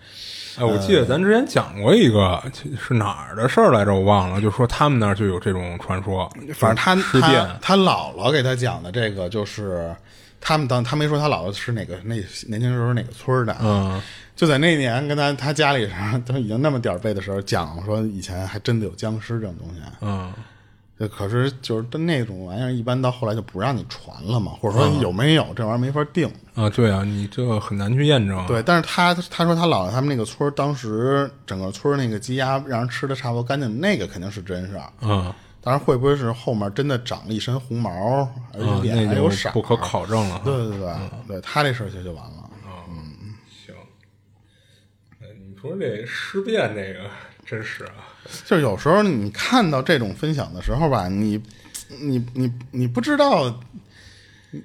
[0.59, 2.39] 哎，我记得咱之前讲过一个
[2.79, 9.91] 是哪儿的事儿来着，我忘了，就说他们那儿就有这种传说，反正他他他姥姥给他讲的这个就是。
[10.39, 12.15] 他们当他没说他姥姥是哪个那
[12.47, 14.01] 年轻时候哪个村的，嗯，
[14.35, 20.33] 就在那年跟他他家里上都已经那么点儿背的时候讲说以前还真的有僵尸这种东西，嗯，
[21.09, 26.31] 可是就是那种玩意儿，一般到后来就不让你传了嘛，或者说有没有这玩意儿没法定。
[26.53, 28.45] 啊，对啊，你这个很难去验证。
[28.47, 34.89] 对，但是他他说他姥姥他们那个村当时整个村那个鸡鸭让人吃的差不多干净，那个肯定是真事儿。
[35.01, 35.33] 嗯，
[35.65, 37.91] 当然会不会是后面真的长了一身红毛，
[38.53, 39.49] 而且啊，脸还有色？
[39.49, 40.39] 不可考证了。
[40.45, 40.93] 对对对，
[41.27, 42.51] 对他这事儿就就完了。
[42.87, 43.73] 嗯行，
[45.19, 47.09] 哎，你说这尸变这个
[47.43, 48.13] 真是啊，
[48.45, 51.41] 就是有时候你看到这种分享的时候吧，你
[51.99, 53.49] 你你你不知道，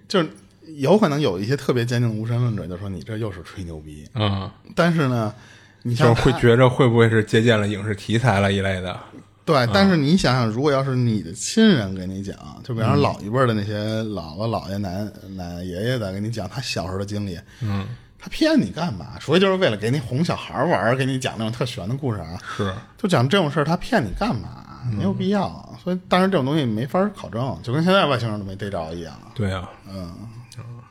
[0.06, 0.28] 就是
[0.76, 5.34] 有可能有一些特别坚定的无神论者就说你这又是吹牛逼，嗯，但是呢，
[5.80, 9.00] 你就像会觉着会不会是借鉴了影视题材了一类的？
[9.44, 15.04] 对，但是你想想，如果要是你的亲人给你讲，就比方说老一辈儿的那些姥姥、姥爷、奶
[15.36, 17.86] 奶、爷爷在给你讲他小时候的经历，嗯，
[18.18, 19.18] 他骗你干嘛？
[19.20, 24.66] 所以就是为了给你哄小孩玩儿，给你讲那种特玄的故事啊，是，就讲这种事儿，他骗你干嘛？
[24.96, 25.78] 没有必要。
[25.82, 29.14] 所以，当然这种东西没法考证，就跟现在外星人都没逮着一样。
[29.34, 30.10] 对啊，嗯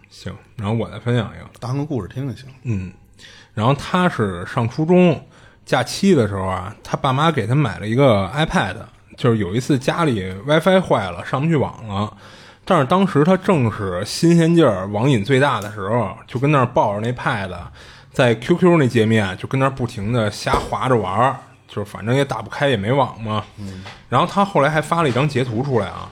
[0.09, 2.49] 行，然后我再分享一个，当个故事听就行。
[2.63, 2.91] 嗯，
[3.53, 5.23] 然后他是上初中
[5.69, 8.75] 假期的时候啊，他爸妈给他买了一个 iPad，
[9.15, 12.11] 就是有一次家里 WiFi 坏了，上不去网了。
[12.65, 17.51] 但是当时他正是新鲜劲儿、网瘾最大的时候，就跟那儿抱着那 Pad，
[18.11, 21.35] 在 QQ 那界面就跟那儿不停的瞎划着玩儿，
[21.67, 23.43] 就是反正也打不开，也没网嘛。
[23.59, 23.83] 嗯。
[24.09, 26.09] 然后他后来还发了一张截图出来啊，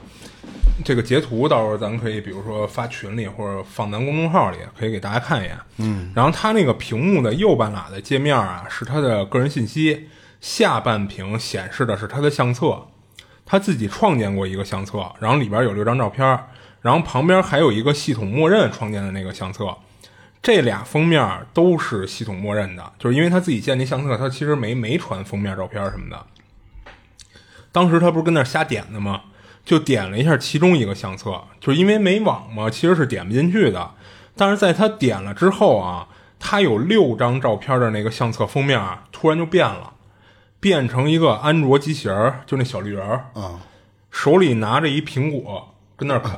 [0.85, 5.57] 这个截图到时候咱们可以比如说发群里或者放咱公众号里，可以给大家看一眼。
[5.77, 10.07] 嗯，然后它那个屏幕的右半拉的界面啊是他的个人信息，
[10.39, 12.87] 下半屏显示的是他的相册，
[13.45, 16.25] 他自己创建过一个相册，然后里边有六张照片，
[16.81, 19.75] 然后旁边还有一个系统默认创建的那个相册。
[20.39, 26.25] 这俩封面都是系统默认的，就是因为他自己建立相册，他其实没没传封面照片什么的。
[27.71, 29.21] 当时他不是跟那瞎点的吗？
[29.67, 33.91] 就点了一下其中一个相册，就是因为没网嘛，其实是点不进去的。
[34.37, 36.07] 但是在他点了之后啊，
[36.39, 39.91] 他有六张照片的那个相册封面啊突然就变了，
[40.61, 43.59] 变成一个安卓机器人，就那小绿人儿，啊
[44.09, 46.31] 手里拿着一苹果跟那儿啃，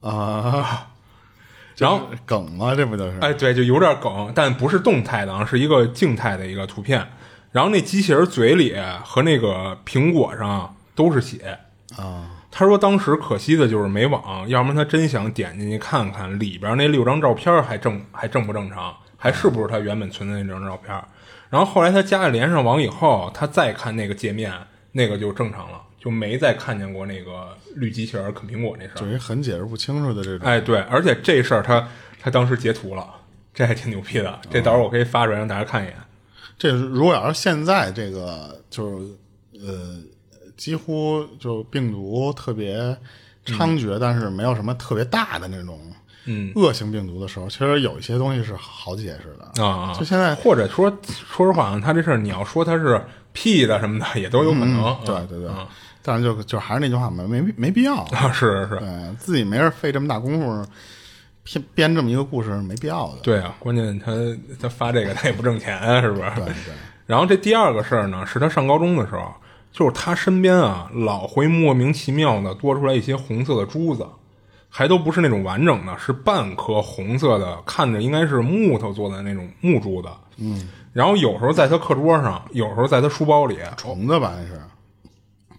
[0.00, 0.88] 啊，
[1.76, 2.74] 然后梗吗？
[2.74, 3.18] 这不就是？
[3.20, 7.06] 哎，对，就有点梗，但不是动态的啊，是一个静态的一个图片。
[7.52, 11.58] 然后那机器人嘴里和那个苹果上都是血
[11.98, 12.32] 啊。
[12.58, 20.98] 他说当时可惜的就是没网，要不然他真想点进去看看里边那六张照片还正还正不正常，还是不是他原本存的那张照片。
[21.50, 24.50] 然后后来他家里连上网以后，他再看那个界面，
[24.92, 28.98] 那个就正常了，就没再看见过那个绿机器人啃苹果那事儿。
[29.00, 30.48] 属于很解释不清楚的这种。
[30.48, 31.86] 哎，对，而且这事儿他
[32.18, 33.06] 他当时截图了，
[33.52, 34.40] 这还挺牛逼的。
[34.48, 35.96] 这到时候我可以发出来让大家看一眼。
[36.56, 39.04] 这如果要是现在这个就是
[39.60, 40.00] 呃，
[40.56, 42.78] 几乎就病毒特别
[43.44, 45.78] 猖獗，但是没有什么特别大的那种
[46.24, 49.64] 嗯恶性病毒的时候，其实有一些东西是好解释的。
[49.64, 53.00] 啊，就现在或者说说实话，他这事儿你要说他是
[53.32, 54.82] P 的什么的，也都有可能。
[54.82, 55.66] 嗯对嗯对对嗯，
[56.02, 57.96] 但是就就还是那句话，没没没必要。
[57.96, 60.70] 啊，是是是，对自己没人费这么大功夫
[61.44, 63.18] 编编这么一个故事，没必要的。
[63.22, 64.12] 对啊，关键他
[64.60, 66.22] 他发这个他也不挣钱啊，是不是？
[66.34, 66.54] 对对
[67.06, 69.32] 然后这第二个事儿呢，是他上高中的时候，
[69.76, 74.06] 就是他身边啊，老会莫名其妙的多出来一些红色的珠子，
[74.70, 80.08] 还都不是那种完整的，是半颗红色的，看着应该是木头做的那种木珠子。
[80.38, 84.58] 嗯，然后有时候在他课桌上，有时候在他书包里，虫子吧那是。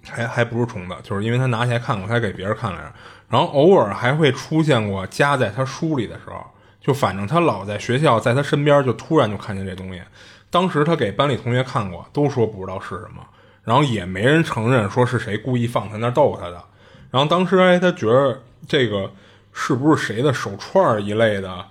[0.10, 2.94] 还还不是虫子，就是因为他拿起来看过，他给别人看来着。
[3.30, 6.44] 然后偶尔还会出现过夹在他书里的时候，
[6.82, 10.02] 就反正他老在学校，在他身边就突然就看见这东西。
[10.50, 13.22] 当时他给班里同学看过，都说不知道是什么，
[13.68, 16.64] 然后也没人承认说是谁故意放他那儿逗他的。
[17.12, 19.12] 然后当时哎，他觉得这个
[19.52, 21.66] 是不是谁的手串儿一类的，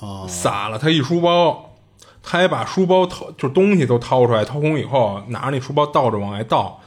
[0.00, 1.76] 哦撒了他一书包，
[2.20, 6.80] 他还把书包掏，就东西都掏出来，掏空以后拿着那书包倒着往外倒，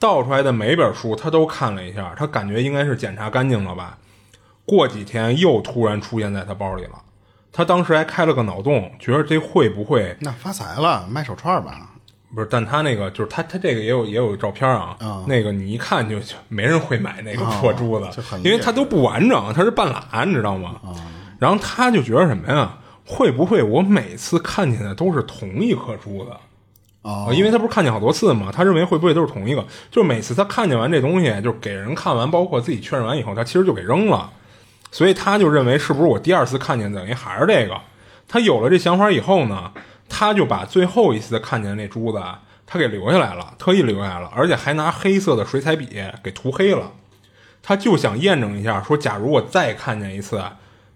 [0.00, 3.98] 倒出来的每本书他都看了一下，他感觉应该是检查干净了吧。
[4.64, 7.02] 过几天又突然出现在他包里了，
[7.52, 11.92] 他当时还开了个脑洞，觉得这会不会那发财了，卖手串吧？
[12.34, 12.48] 不是？
[12.50, 14.96] 但他那个就是他他这个也有也有照片啊，
[15.26, 20.80] 那个你一看就就没人会买那个破珠子，因为它都不完整，它是半拉，你知道吗？
[21.38, 22.78] 然后他就觉得什么呀？
[23.04, 26.30] 会不会我每次看见的都是同一颗珠子？
[27.02, 29.64] 哦啊，因为他不是看见好多次嘛，他认为会不会都是同一个？
[29.92, 34.28] 就是每次他看见完这东西，就给人看完，包括自己确认完以后，他其实就给扔了，
[34.90, 37.80] 所以他就认为是不是我第二次看见等于还是这个？
[38.26, 39.70] 他有了这想法以后呢，
[40.08, 45.88] 他就把最后一次看见的那珠子啊他给留下来了，特意留下来了，而且还拿黑色的水彩笔
[46.22, 46.92] 给涂黑了。
[47.62, 50.42] 他就想验证一下，说假如我再看见一次，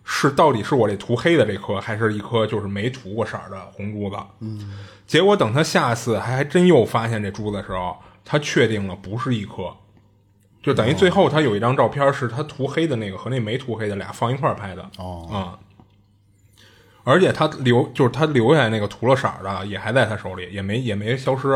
[0.04, 4.16] 是到底是我这涂黑的这颗，还是一颗就是没涂过色儿的红珠子？
[4.40, 9.74] 嗯，结果等他下次还还真又发现这珠子的时候，他确定了不是一颗，
[10.62, 14.88] 就等于最后他有一张照片是他涂黑的那个和那没涂黑的俩放一块儿拍的。
[14.98, 15.58] 哦啊、
[17.10, 21.50] 而且他留就是他留下来那个涂了色儿的也还在他手里，也没也没消失。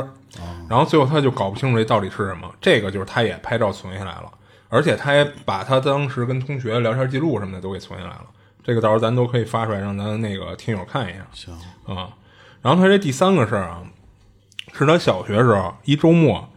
[0.69, 4.25] 然后最后他就搞不清楚这到底是什么，这个就是他也拍照存下来了，
[4.69, 8.27] 而且他也把他当时跟同学聊天记录什么的都给存下来了。
[8.65, 11.19] 这个到时候咱都可以发出来，让咱那个听友看一下。
[11.33, 11.55] 行，
[11.87, 12.09] 啊，
[12.63, 13.83] 然后他这第三个事儿啊，
[14.73, 16.49] 是他小学时候一周末，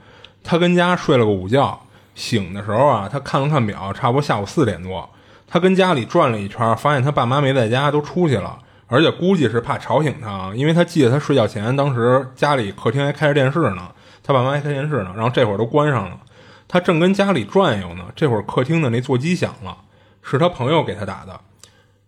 [0.43, 1.79] 他跟家睡了个午觉，
[2.15, 5.07] 醒的时候啊，他看了看表，差不多下午四点多，
[5.45, 8.57] 他跟家里转了一圈，发现他爸妈没在家，都出去了，
[8.87, 13.89] 而且估计是怕吵醒他，因为他记得他睡觉前，当时家里客厅还开着电视呢，
[14.23, 16.19] 他爸妈还开电视呢，然后这会儿都关上了，
[16.67, 19.77] 他正跟家里转悠呢，这会儿客厅的那座机响了，
[20.21, 21.39] 是他朋友给他打的。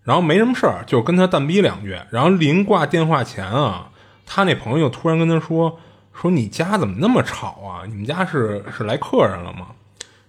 [0.04, 1.96] 然后没什么事儿，就跟他淡逼两句。
[2.10, 3.92] 然后临挂电话前啊，
[4.26, 5.78] 他那朋友突然跟他说
[6.14, 7.84] ：“说你家怎么那么吵啊？
[7.86, 9.68] 你们家是是来客人了吗？”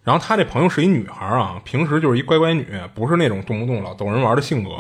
[0.05, 4.71] 然后他这朋友是一女孩啊，平时就是一乖乖女，不是那种动不动老逗人玩的性格，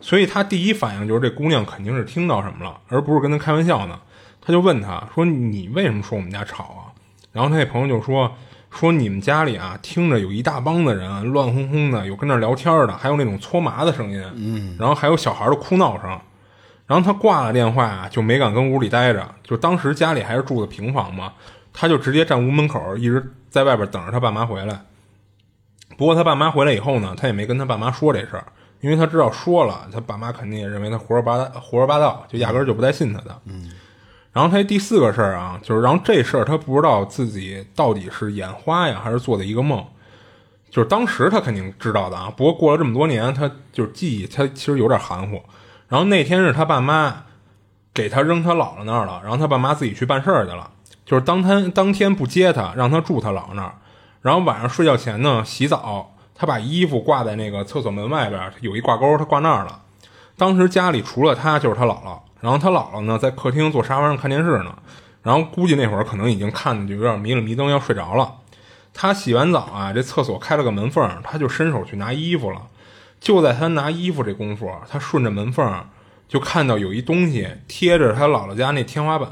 [0.00, 3.98] 所以他第一反应就是这姑娘肯定是听到什么了，而不是跟他开玩笑呢。
[4.40, 6.94] 他就问他说：“你为什么说我们家吵啊？”
[7.32, 8.32] 然后他那朋友就说
[8.70, 16.18] ：“说你们家里啊，听着有一大帮的人乱哄哄的，有跟那儿聊天的，还有那种搓麻的声音，嗯，然后还有小孩的哭闹声。
[16.86, 21.34] 然后他挂了电话啊，就没敢跟屋里待着，就当时家里还是住的平房嘛，
[21.74, 24.80] 他就直接站屋门口，一直在外边等着他爸妈回来。
[25.98, 28.46] 不过他爸妈回来以后呢，他也没跟他爸妈说这事儿，
[28.80, 33.36] 因为他知道说了，他爸妈肯定也认为他胡说八道，胡说八道，就压根儿就不带信他的。
[33.46, 33.70] 嗯。
[34.32, 39.84] 然后他第四个事儿啊，就是然后这事儿他不知道自己到底是眼花呀，还是做的一个梦。
[40.70, 45.42] 就是当时他肯定知道的啊，不过过了这么多年，他就是记忆他其实有点含糊。
[45.88, 47.24] 然后那天是他爸妈
[47.94, 50.70] 给他扔他姥姥那儿了，然后他爸妈自己去办事儿去了。
[51.06, 53.74] 就是当天当天不接他，让他住他姥姥那儿。
[54.20, 59.82] 然后晚上睡觉前呢，洗澡，他把衣服挂在那个厕所门外边有一挂钩，他挂那儿了。
[60.36, 64.78] 当时家里除了他就是他姥姥，然后他姥姥呢在客厅坐沙发上看电视呢，
[65.24, 68.36] 然后估计那会儿可能已经看的就有点迷了迷瞪要睡着了。
[68.94, 72.62] 他洗完澡啊，这厕所开了个门缝，他就伸手去拿衣服了。
[73.18, 75.84] 就在他拿衣服这功夫，他顺着门缝
[76.28, 79.28] 就看到有一东西贴着他姥姥家那天花板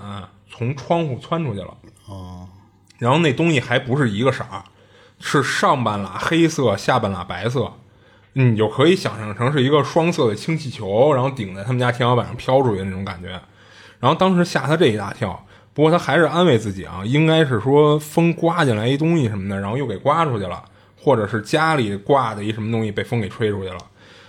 [0.51, 1.73] 从窗户窜出去了。
[2.09, 2.49] 哦，
[2.99, 4.65] 然后那东西还不是一个色儿，
[5.18, 7.72] 是上半拉黑色，下半拉白色。
[8.34, 13.28] 你就可以想象成是一个双色的氢气球，然后顶在他们家天花板上飘出去的那种感觉。
[13.98, 20.62] 然后当时吓他这一大跳，不过他还是安慰自己啊，应该是说风刮进来一东西什么的，然后又给刮出去了，
[21.01, 23.78] 或者是家里挂的一什么东西被风给吹出去了。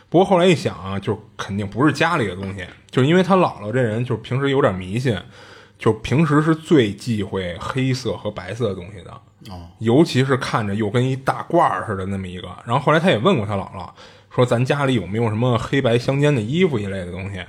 [0.08, 5.20] 不过后来一想啊，就肯定不是家里的东西，就是因为他姥姥这人就平时有点迷信，
[5.78, 9.12] 就平时是最忌讳黑色和白色的东西的。
[9.50, 12.48] 哦，尤其是看着又跟一大褂儿似的那么一个。
[12.66, 13.90] 然后后来他也问过他姥姥，
[14.34, 17.44] 说咱家里有没有什么黑白相间的衣服一类的东西，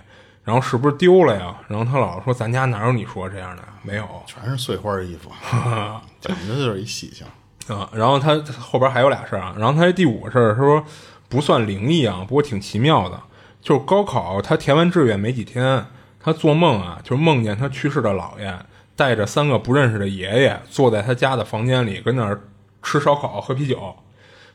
[0.44, 1.56] 然后是不是丢了呀？
[1.66, 5.30] 然后他姥姥说咱家哪有你说这样的，没有全是碎花衣服，
[6.20, 7.26] 简直就是一喜庆。
[7.74, 7.88] 啊。
[7.92, 9.54] 然后他后边还有俩事儿啊。
[9.58, 10.84] 然后他这第五个事儿，他说
[11.28, 13.20] 不算灵异啊，不过挺奇妙的。
[13.60, 15.84] 就是高考他填完志愿没几天，
[16.20, 18.54] 他做梦啊，就梦见他去世的姥爷
[18.96, 22.40] 带着三个不认识的爷爷坐在他家的房间里，跟那儿
[22.82, 23.94] 吃烧烤、喝啤酒。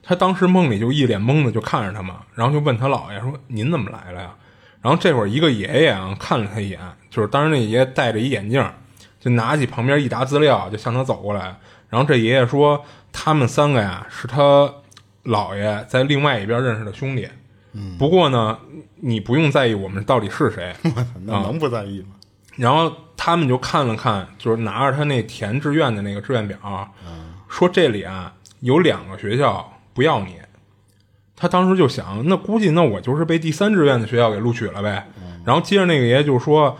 [0.01, 4.35] 他当时梦里就一脸懵的就看着他们，然后就问他姥爷说：“您怎么来了呀？”
[4.83, 6.79] 然后这会儿一个爷爷啊看了他一眼，
[7.09, 8.61] 就是当时那爷爷戴着一眼镜，
[9.17, 11.55] 就拿起旁边一沓资料就向他走过来。
[11.89, 12.83] 然后这爷爷说
[13.13, 14.69] ：“他们三个呀是他
[15.23, 17.29] 姥爷在另外一边认识的兄弟。
[17.97, 18.57] 不过呢，
[19.01, 20.73] 你不用在意我们到底是谁。
[21.25, 22.15] ”那能不在意吗？
[22.55, 26.57] 然后他们就看了看，就是拿着他那填志愿的那个志愿表，
[27.49, 30.35] 说这里啊有两个学校不要你，
[31.35, 35.07] 他当时就想，那估计那我就是被第三志愿的学校给录取了呗。
[35.43, 36.77] 然后接着那个爷爷就说，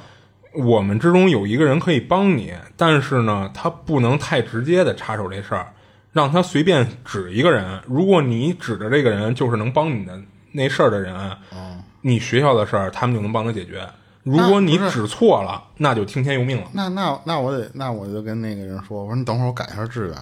[0.53, 5.73] 我们之中有一个人可以帮你，但是呢，他不能太直接的插手这事儿，
[6.11, 7.81] 让他随便指一个人。
[7.87, 10.21] 如果你指的这个人就是能帮你的
[10.53, 11.13] 那事儿的人，
[12.01, 13.85] 你学校的事儿他们就能帮他解决。
[14.23, 16.67] 如果你指错了，那就听天由命了。
[16.73, 20.13] 那那那我得那我就跟那个人说，我说你等会儿我改一下志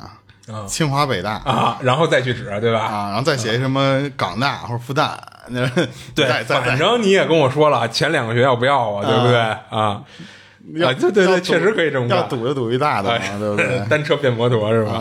[0.47, 2.79] 愿，清华北大啊，然后再去指，对吧？
[2.79, 5.11] 啊，然后再写什么港大或者复旦，
[5.49, 5.67] 那
[6.15, 9.59] 对，反正你也跟我说了，前两个学校不要我，对不对啊？
[9.69, 10.03] 啊，
[10.73, 12.17] 对对对，确实可以这么干。
[12.17, 13.85] 要赌就赌一大的嘛，哎对不对？
[13.87, 14.93] 单车变摩托是吧？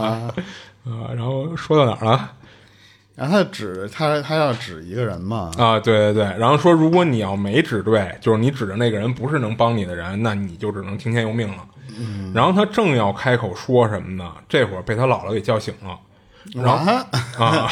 [0.85, 2.32] 啊，然后说到哪儿了？
[3.21, 11.63] 然后他指他他要指一个人嘛，啊，对对对，然后说如果你要没指对，就是你指的那个人不是能帮你的人，那你就只能听天由命了。
[12.33, 15.99] 然后他正要开口说什么呢，这会儿被他姥姥给叫醒了。
[16.55, 17.69] 然后啊，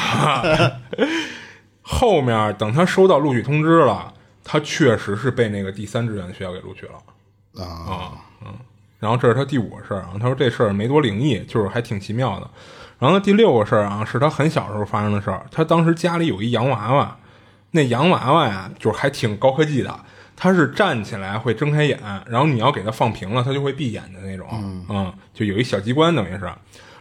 [1.81, 4.12] 后面等他收到录取通知了，
[4.45, 7.65] 他确实是被那个第三志愿的学校给录取了。
[7.65, 8.12] 啊
[8.45, 8.53] 嗯，
[8.99, 12.51] 然后这是他第五个事儿啊，他说这事儿没多灵异，就是还挺奇妙的。
[12.99, 15.47] 然后他第六个事儿啊，是他很小时候发生的事儿。
[15.51, 17.16] 他当时家里有一洋娃娃，
[17.70, 19.95] 那洋娃娃呀，就是还挺高科技的。
[20.41, 24.47] 它是站起来会睁开眼，然后你要给它放平了，它就会闭眼的那种。
[24.89, 26.49] 嗯，就有一小机关，等于是。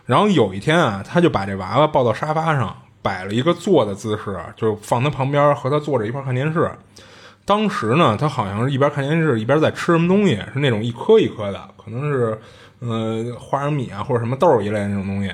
[0.06, 6.72] 然后有一天啊，他就把这娃娃抱到沙发上，摆了一个坐的姿势，就放他旁边，和他坐着一块儿看电视。
[7.46, 12.40] 当时呢，他好像是一边看电视一边在吃什么东西，是那种一颗一颗的，可能是
[12.80, 15.32] 呃花生米啊或者什么豆儿一类的那种东西。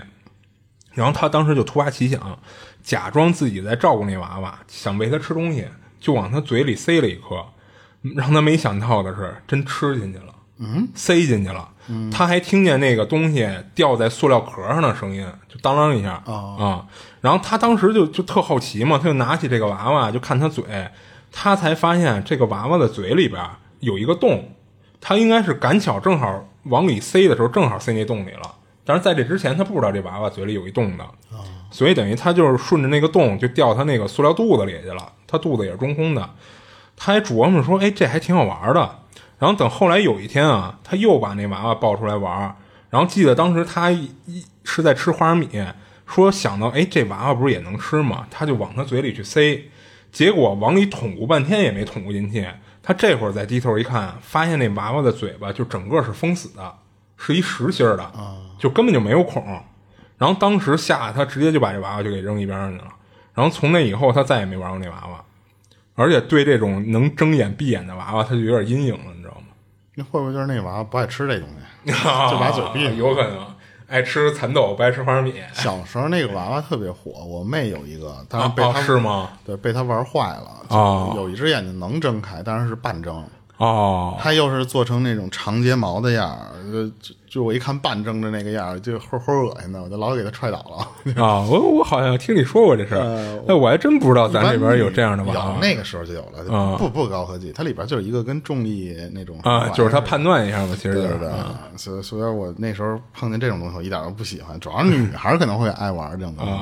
[0.94, 2.40] 然后他当时就突发奇想，
[2.82, 5.68] 假装自己在照顾那娃娃，想喂它吃东西，
[6.00, 7.46] 就往他嘴里塞了一颗。
[8.16, 11.70] 让他没想到的是，真吃进去了，嗯，塞进去了。
[12.12, 16.86] 他还听见那个东西掉在塑料壳上的声音，就当啷一下啊、
[17.22, 20.64] 然后他当时就就特好奇嘛，他就拿起这个娃娃就看他嘴，
[21.32, 23.42] 他才发现这个娃娃的嘴里边
[23.80, 24.54] 有一个洞，
[25.00, 28.54] 他应该是赶巧正好往里塞的时候，正好塞那洞里了。
[28.86, 31.06] 但是在这之前，他不知道这娃娃嘴里有一洞的，
[31.72, 36.30] 所以等于他就是顺着那个洞就掉他那个塑料肚子里去了，他肚子也是中空的。
[36.96, 39.00] 他还琢磨说：“哎，这还挺好玩的。”
[39.40, 42.56] 然后等后来有一天啊，他又把那娃娃抱出来玩，
[42.90, 45.48] 然后记得当时他一一是在吃花生米，
[46.06, 48.28] 说想到哎，这娃娃不是也能吃吗？
[48.30, 49.70] 他就往他嘴里去塞，
[50.12, 52.48] 结果往里捅咕半天也没捅咕进去。
[52.82, 56.74] 他这会儿再低头一看，发现那娃娃的嘴巴就整个是封死的，
[57.26, 58.12] 是一实心儿的，
[58.60, 59.44] 就根本就没有孔。
[60.18, 62.88] 然后当时吓得他直接就把这娃娃就给扔一边上去了。
[63.34, 65.24] 然后从那以后，他再也没玩过那娃娃。
[65.96, 69.48] 而且对这种能睁眼闭眼的娃娃，他就有点阴影了，你知道吗？
[69.96, 71.48] 那会不会就是那娃娃不爱吃这东
[71.86, 71.92] 西，
[72.32, 72.96] 就把嘴闭上？
[72.96, 73.46] 有可能
[73.88, 75.36] 爱吃蚕豆，不爱吃花生米。
[75.54, 79.30] 小时候那个娃娃特别火，我妹有一个，但是被是吗？
[79.46, 80.50] 对，被他玩坏了。
[80.70, 83.24] 哦就有一只眼睛能睁开，但是是半睁。
[83.58, 91.14] 哦，他又是做成那种长睫毛的样儿，就就就我一看半睁着那个样儿，就齁齁恶心的，我就老给他踹倒了。
[91.24, 93.04] 啊，我我好像听你说过这事儿，
[93.48, 100.22] 哎，我还真不知道咱这边有这样的娃娃有那个时候就有了，啊不不高科技，它里边就是一个跟重力那种啊，就是他判。
[100.24, 104.58] 断一下嘛，其实就是对对对，所以所以我那时候碰见这种东西，我一点都不喜欢。
[104.60, 106.54] 主要是女孩可能会爱玩这种东西。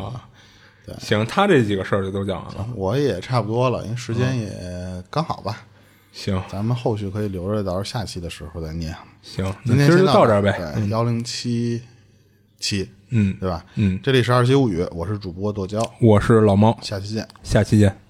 [0.88, 0.96] 对。
[1.00, 2.68] 行，他这几个事儿就都讲完了。
[2.76, 4.50] 我也差不多了，因为时间也
[5.12, 5.58] 刚好吧。
[6.12, 8.96] 行咱们后续可以留着，到时候下期的时候再念。
[9.22, 10.74] 行，那今天就到这儿呗。
[10.76, 11.82] 对，幺零七
[12.60, 13.66] 七，嗯，对吧？
[13.76, 17.28] 嗯，这里是二七物语，我是主播剁椒，我是老猫，下期见。
[17.44, 18.01] 下期见。